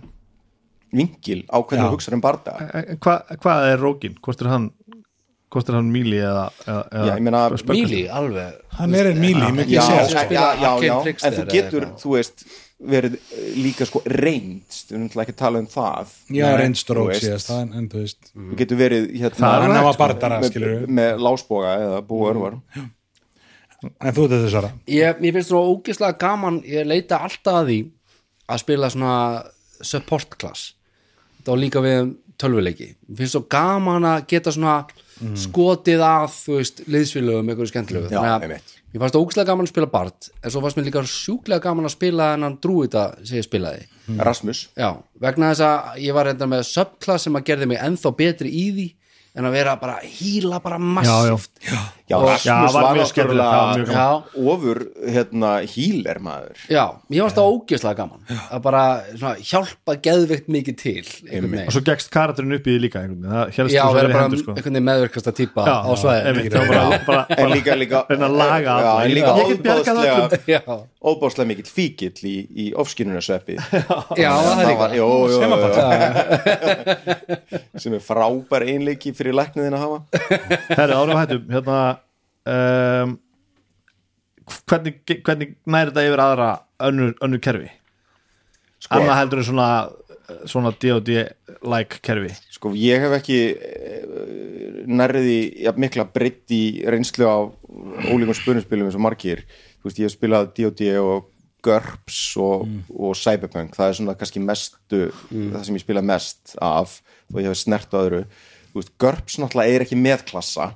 [0.96, 4.18] vingil á hvernig þú hugsaður um barda en hvað, hvað er rókin?
[4.24, 4.70] Hvort er hann
[5.72, 7.74] er hann Míli eða, eða, Já, ég meina- eða?
[7.76, 8.62] Míli, alveg.
[8.76, 11.86] Hann er einn míli, já, mikið já, segja já, spila já, já, en þú getur,
[11.86, 12.02] eitthvað.
[12.02, 16.12] þú veist verið eh, líka sko reynst við erum náttúrulega ekki að tala um það.
[16.36, 18.32] Já, reynstrók þú síðast það, en, þú veist.
[18.36, 20.42] Þú getur verið hérna, hann hafa bardara,
[21.00, 22.60] með, lásboga eða búa örvar.
[23.86, 27.80] En þú þetta svara ég, finnst svona ógeðslega gaman Ég leita alltaf að því
[28.50, 29.16] að spila svona
[29.86, 30.74] support class.
[31.44, 32.88] Það var líka við um tölvuleiki.
[33.16, 34.80] Finnst svo gaman að geta svona
[35.40, 38.10] skotið að, þú veist, liðsfélögum eitthvað skemmtilegu.
[38.12, 38.74] Þannig að.
[38.96, 41.96] Mér fannst ógeðslega gaman að spila Bart en svo fannst mér líka sjúklega gaman að
[41.98, 43.88] spila þennan drúita sem ég spilaði.
[44.24, 44.62] Rasmus.
[44.78, 44.90] Já,
[45.20, 48.66] vegna þess að ég var hérna með subclass sem að gerði mig ennþá betri í
[48.78, 48.86] því
[49.36, 51.60] en að vera bara að híla bara massíft
[52.10, 54.82] já, Rasmus Já, var var mjög skemmtilegt, það var mjög náttúrulega ofur
[55.16, 56.64] hérna híler maður.
[56.70, 58.22] Já, mér fannst það ógeðslega gaman.
[58.46, 58.84] Að bara
[59.16, 61.06] svona, hjálpa geðveikt mikið til
[61.66, 64.42] og svo gegst karakterinn upp í því líka það helst Já, þú verið bara hendur
[64.42, 64.52] sko.
[64.56, 65.94] einhvern veginn meðverkasta típa Já, á
[67.06, 70.62] bara, en bara líka, líka já, Ég
[71.06, 73.58] óbáslega Já, mikill fíkill í, í ofskinunarsveppi
[74.24, 74.88] já það er líka.
[74.98, 75.40] jó, jó, jó,
[77.82, 80.00] sem er frábær einleiki fyrir lækniðin að hafa.
[80.76, 81.46] Herri, árum hættum.
[81.52, 81.80] Hérna
[82.46, 83.18] um,
[84.70, 86.50] hvernig, hvernig næri þetta yfir aðra
[86.90, 87.70] önnur, önnur kerfi?
[88.80, 89.70] Sko- annað heldur en svona
[90.50, 92.34] svona D&D-like kerfi.
[92.54, 93.38] Sko ég hef ekki
[94.90, 97.38] nærriði ja, mikla breytt í reynslu á
[98.10, 99.44] ólíkum spurningspilum eins og margir.
[99.80, 101.30] Þú veist ég hef spilað D&D og
[101.66, 103.74] GURPS og, og Cyberpunk.
[103.78, 107.00] Það er svona kannski mestu það sem ég spila mest af
[107.34, 108.24] og ég hef snert á öðru.
[108.72, 110.72] Þú veist GURPS náttúrulega er ekki með klassa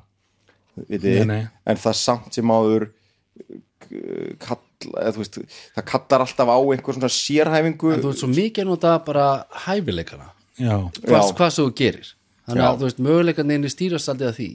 [0.87, 1.43] viti, Nei, nei.
[1.65, 4.61] en það samt sem áður eh, kall,
[4.93, 5.39] eða, þú veist,
[5.75, 9.27] það kallar alltaf á einhver svona sérhæfingu En þú veist svo mikið að nota bara
[9.65, 12.15] hæfileikana já, hvað, hvað sem þú gerir
[12.49, 12.69] Þannig Já.
[12.71, 14.49] að þú veist, möguleikarnir stýrast aldrei að því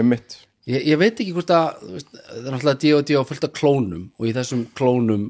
[0.00, 3.14] einmitt Ég, ég veit ekki hvort að þú veist, það er náttúrulega D.O.D.
[3.14, 5.26] á fullt af klónum og í þessum klónum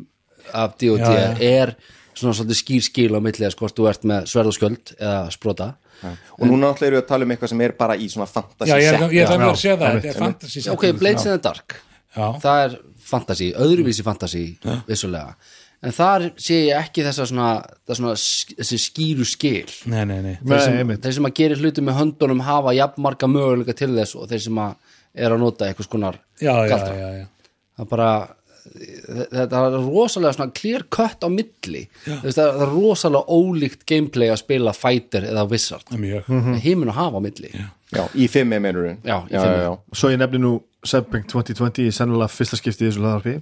[0.56, 1.10] af D.O.D.
[1.44, 1.74] Er
[2.16, 5.18] svona svolítið skýr skil á milli að hvort þú ert með sverð og skjöld eða
[5.34, 5.66] sprota
[6.04, 8.70] og núna náttúrulega erum við að tala um eitthvað sem er bara í svona fantasy
[8.70, 11.32] já, ég set ég ætla að að segja það þetta er fantasy ok, Blades in
[11.32, 11.76] the Dark.
[12.16, 12.76] Það er
[13.06, 14.44] fantasy, öðruvísi fantasy
[14.88, 15.34] vissulega,
[15.84, 17.48] en þar sé ég ekki þessa svona,
[17.86, 19.66] það svona sk- þessi skýru skil.
[19.92, 20.34] Nei, nei, nei.
[20.40, 21.02] Þeir sem, einmitt.
[21.04, 24.42] þeir sem að gera hluti með höndunum hafa jafn marga möguleika til þess og þeir
[24.48, 24.74] sem að
[25.16, 27.26] er að nota eitthvað skonar galdra.
[27.76, 28.10] það er bara
[28.74, 31.82] þetta er rosalega svona clear cut á milli.
[32.04, 35.90] Þú veist, það er rosalega ólíkt gameplay að spila fighter eða wizard.
[35.96, 36.28] Mjög.
[36.32, 36.60] Mm.
[36.64, 37.50] heimin að hafa á milli.
[37.54, 39.58] Já, já, í fimm meinurinn Já, í já, fimm.
[39.62, 40.54] já, svo ég nefni nú
[40.86, 43.36] Cyberpunk 2020 í sennilega fyrsta skipti í þessu laðarpi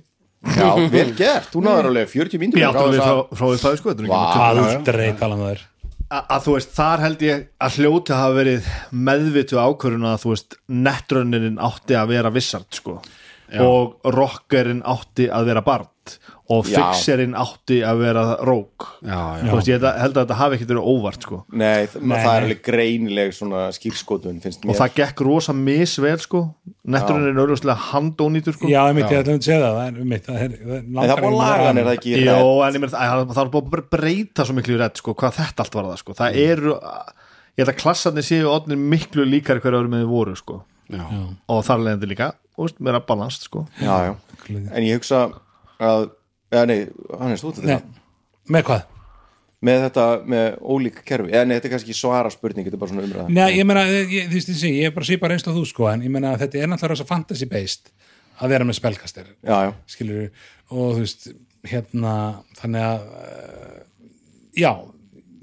[0.58, 2.60] já, vel gert, þú náður alveg 40 mínútur.
[2.60, 4.20] Ég áttu alveg frá, frá upphæðu sko þetta er ekki Vá.
[4.20, 4.76] nema 20 ár.
[4.76, 5.62] aldrei tala um þær
[6.14, 8.66] að, þú veist, þar held ég að hljóti hafa verið
[9.08, 12.98] meðvitu ákvörun að þú veist, netrunnin átti að vera vissart sko
[13.61, 15.90] og rockerinn átti að vera bard
[16.53, 16.76] og Já.
[16.76, 19.53] fixerinn átti að vera rók já, já.
[19.64, 21.38] ég held að þetta hafi ekkert verið óvart sko.
[21.57, 24.78] Nei, það, Nei, það er alveg greinileg svona skýrskotun finnst og mér.
[24.82, 26.42] það gekk rosa misvel sko.
[26.84, 28.68] Netrunnin er auðvitað handónýtur sko.
[28.68, 31.01] Já, einmitt, ég ætla að segja það það er einmitt, það er, það er En
[31.01, 32.38] það er búin að laga hann er það ekki Jó,
[32.68, 35.64] en ég meina, það það er búin að breyta svo miklu rétt sko, hvað þetta
[35.64, 36.18] allt var það sko.
[36.20, 36.76] það eru,
[37.57, 40.61] ég held að klassarnir séu miklu líkar hverju árum með þið voru sko.
[40.92, 41.01] Já.
[41.49, 43.66] og þar leðandi líka og veist, meira balans sko.
[43.80, 44.14] Já, já,
[44.55, 45.26] en ég hugsa
[45.82, 46.09] að,
[46.55, 46.80] eða nei,
[47.18, 48.90] hann er stótið Nei, þetta með hvað?
[49.64, 51.30] með þetta, með ólík kerfi.
[51.32, 53.28] Eða nei, þetta er kannski svara spurning, þetta er bara svona umræða.
[53.32, 55.62] Nei, ég meina, ég, þú veist, ég, segi, ég er bara sýpa reynslu á þú
[55.70, 57.88] sko, en ég meina að þetta er náttúrulega rosa fantasy based
[58.42, 58.80] að vera með
[59.46, 60.26] já, skilur
[60.70, 61.28] og þú veist,
[61.70, 62.14] hérna
[62.59, 63.78] þannig að uh,
[64.59, 64.70] já,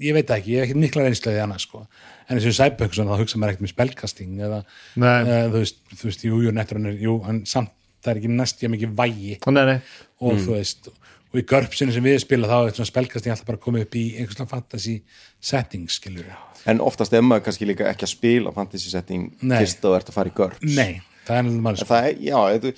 [0.02, 1.84] ég veit ekki, ég hef ekki mikla reynslu í annað sko,
[2.32, 4.62] en eins og Cyberpunk svona, þá hugsa maður ekkert með spelkasting eða
[4.96, 5.20] Nei.
[5.20, 8.32] uh, þú veist, þú veist, jú, jú, nettur er jú, en samt, það er ekki
[8.32, 9.36] næst ég mikið vægi.
[9.52, 9.78] Nei, nei,
[10.24, 10.90] og þú veist
[11.32, 14.02] og í görpsinu sem við spila þá er svona spelkasting alltaf bara komið upp í
[14.20, 14.98] einhverslega fantasy
[15.40, 16.28] setting, skilur
[16.68, 20.18] en oftast er maður kannski líka ekki að spila fantasy setting fyrst þú ert að
[20.18, 22.74] fara í GURPS Nei, það er náttúrulega En það er, já, þú,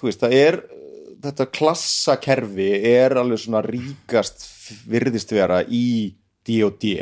[0.00, 0.60] þú veist, það er
[1.20, 4.46] þetta klassakerfi er alveg svona ríkast
[4.90, 5.84] virðist vera í
[6.48, 6.94] D&D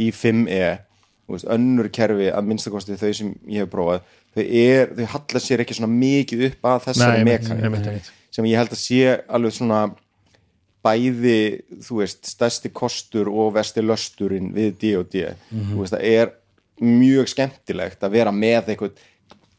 [0.00, 0.91] í 5e þú
[1.34, 4.04] veist, önnur kerfi að minnstakosti þau sem ég hef prófað
[4.34, 8.72] þau, er, þau halla sér ekki svona mikið upp að þessari mekaník sem ég held
[8.72, 9.82] að sé alveg svona
[10.82, 16.32] bæði, þú veist, stærsti kostur og vesti lösturinn við D&D þú veist, það er
[16.82, 19.02] mjög skemmtilegt að vera með eitthvað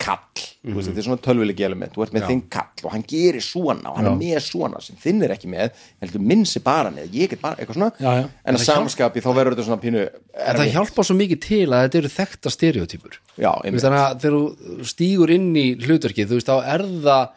[0.03, 3.05] kall, þú veist, þetta er svona tölvilegi element, þú ert með þinn kall og hann
[3.07, 6.91] gerir svona og hann er með svona sem þinn er ekki með heldur minnsi bara
[6.93, 8.25] með, ég get bara eitthvað svona, Já, já.
[8.43, 11.83] en að samskapi þá verður þetta svona pínu En það hjálpa svo mikið til að
[11.85, 13.17] þetta eru þekkta stereotypur.
[13.37, 17.27] Já, þannig að þegar þú stígur inn í hlutverkið, þú veist, þá er það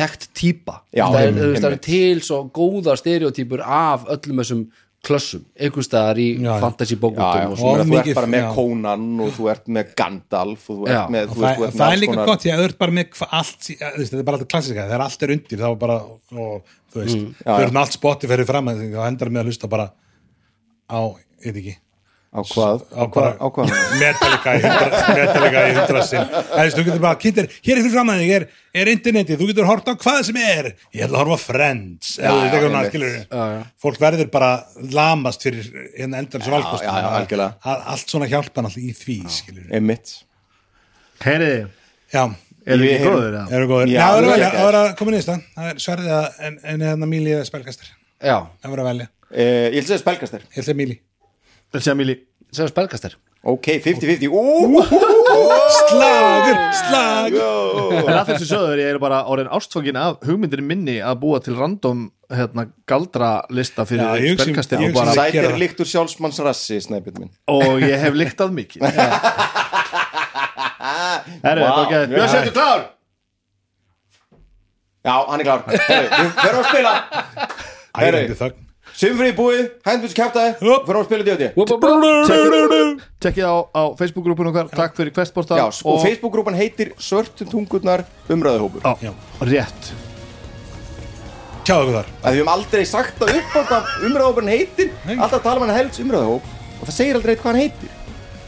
[0.00, 0.76] þekkt típa.
[0.94, 1.82] Já, það er, er einmitt.
[1.86, 4.62] til svo góðar stereotypur af öllum þessum
[5.00, 6.26] klössum, einhvers staðar í
[6.60, 8.48] fantasy bókundum og svo svo Og meina, þú ert bara með já.
[8.54, 11.56] Conan og þú ert með Gandalf og þú ert Já, með, Og þú veist, það,
[11.56, 14.18] þú ert með það er líka konar- gott, ég auðvitað bara með allt, þú þetta
[14.20, 17.34] er bara alltaf klassika þegar allt er undir, þá er bara og, þú veist, Mm.
[17.46, 17.60] já.
[17.60, 19.86] eru með allt spotti fyrir fram, þá endar með að hlusta bara
[20.90, 21.00] á,
[21.46, 21.76] ég veit ekki
[22.30, 23.70] á hvað, á á hvað, á hvað?
[23.98, 26.28] Metallica í hundra- Metallica í hundra sinn.
[26.30, 28.44] Það veist, þú getur bara, kynntir, hér er fyrir fram að þig er,
[28.82, 30.68] er internetið, þú getur hort á hvað sem er.
[30.94, 32.92] Ég ætla að horfa Friends Já, eða já, eitthvað einmitt.
[32.92, 33.64] skilur Já, já.
[33.82, 34.50] fólk verður bara
[34.94, 35.66] lamast fyrir
[35.98, 37.74] hérna endan sem valkost já, já, algjörlega.
[37.96, 40.14] allt svona hjálpan alltaf í því skilur einmitt.
[41.26, 41.66] Heyriði,
[42.14, 42.22] já,
[42.70, 43.34] eru Ég ekki heyri- góður?
[43.34, 43.44] eða?
[43.58, 46.14] erum góður Já, já, það er að það er að koma nýsta það er sverðið
[46.16, 47.90] að, en, en hérna Míli eða spelkastar
[48.22, 50.96] Já, það voru að velja, eh, ég vil segja spelkastar ég ætla Míli
[51.98, 52.16] Mili
[52.50, 54.82] sem spelkastar ok, 50-50 Ú,
[55.88, 57.94] slagur, slagur.
[58.02, 61.56] En að þessu söður ég er bara orðin ástfókin af hugmyndir minni að búa til
[61.56, 64.04] random hérna, galdralista fyrir
[64.92, 65.58] gera sætir það.
[65.62, 66.80] líkt úr sjálfsmannsrassi
[67.50, 68.80] og ég hef lyktað mikið.
[71.40, 72.32] Herru, þetta var ekki mjög Björn.
[72.34, 72.88] Sjötu klár!
[75.00, 75.62] Já, hann er klár.
[75.70, 76.92] Við ferum að spila.
[78.00, 78.69] Ærandi þögn
[79.00, 80.84] Sumfrið búið, hændbúins kæftæði Upp.
[80.88, 84.68] Fyrir að spila D&D Tekkið- Tekkið á, á Facebook-grúpun okkar.
[84.76, 88.84] Takk fyrir Questportal Já, og Facebook-grúpan heitir Svörtum tungurnar umræðuhópur.
[89.00, 89.92] Já, rétt.
[91.64, 92.10] Tjáðu okkur þar.
[92.24, 95.76] Að við höfum aldrei sagt það upp á hvað umræðahópurinn heitir alltaf tala um hann
[95.76, 96.42] helds umræðahóp
[96.80, 97.96] og það segir aldrei hvað hann heitir.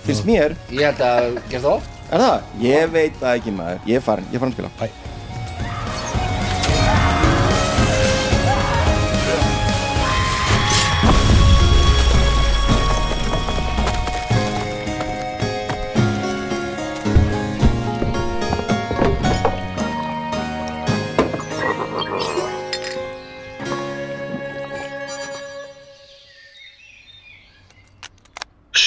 [0.03, 1.89] Finnst mér, Ég held að gera það oft.
[2.13, 2.43] Er það?
[2.61, 4.71] ég veit það ekki maður, ég er farin, ég er farin að spila.
[4.81, 5.02] Hæ.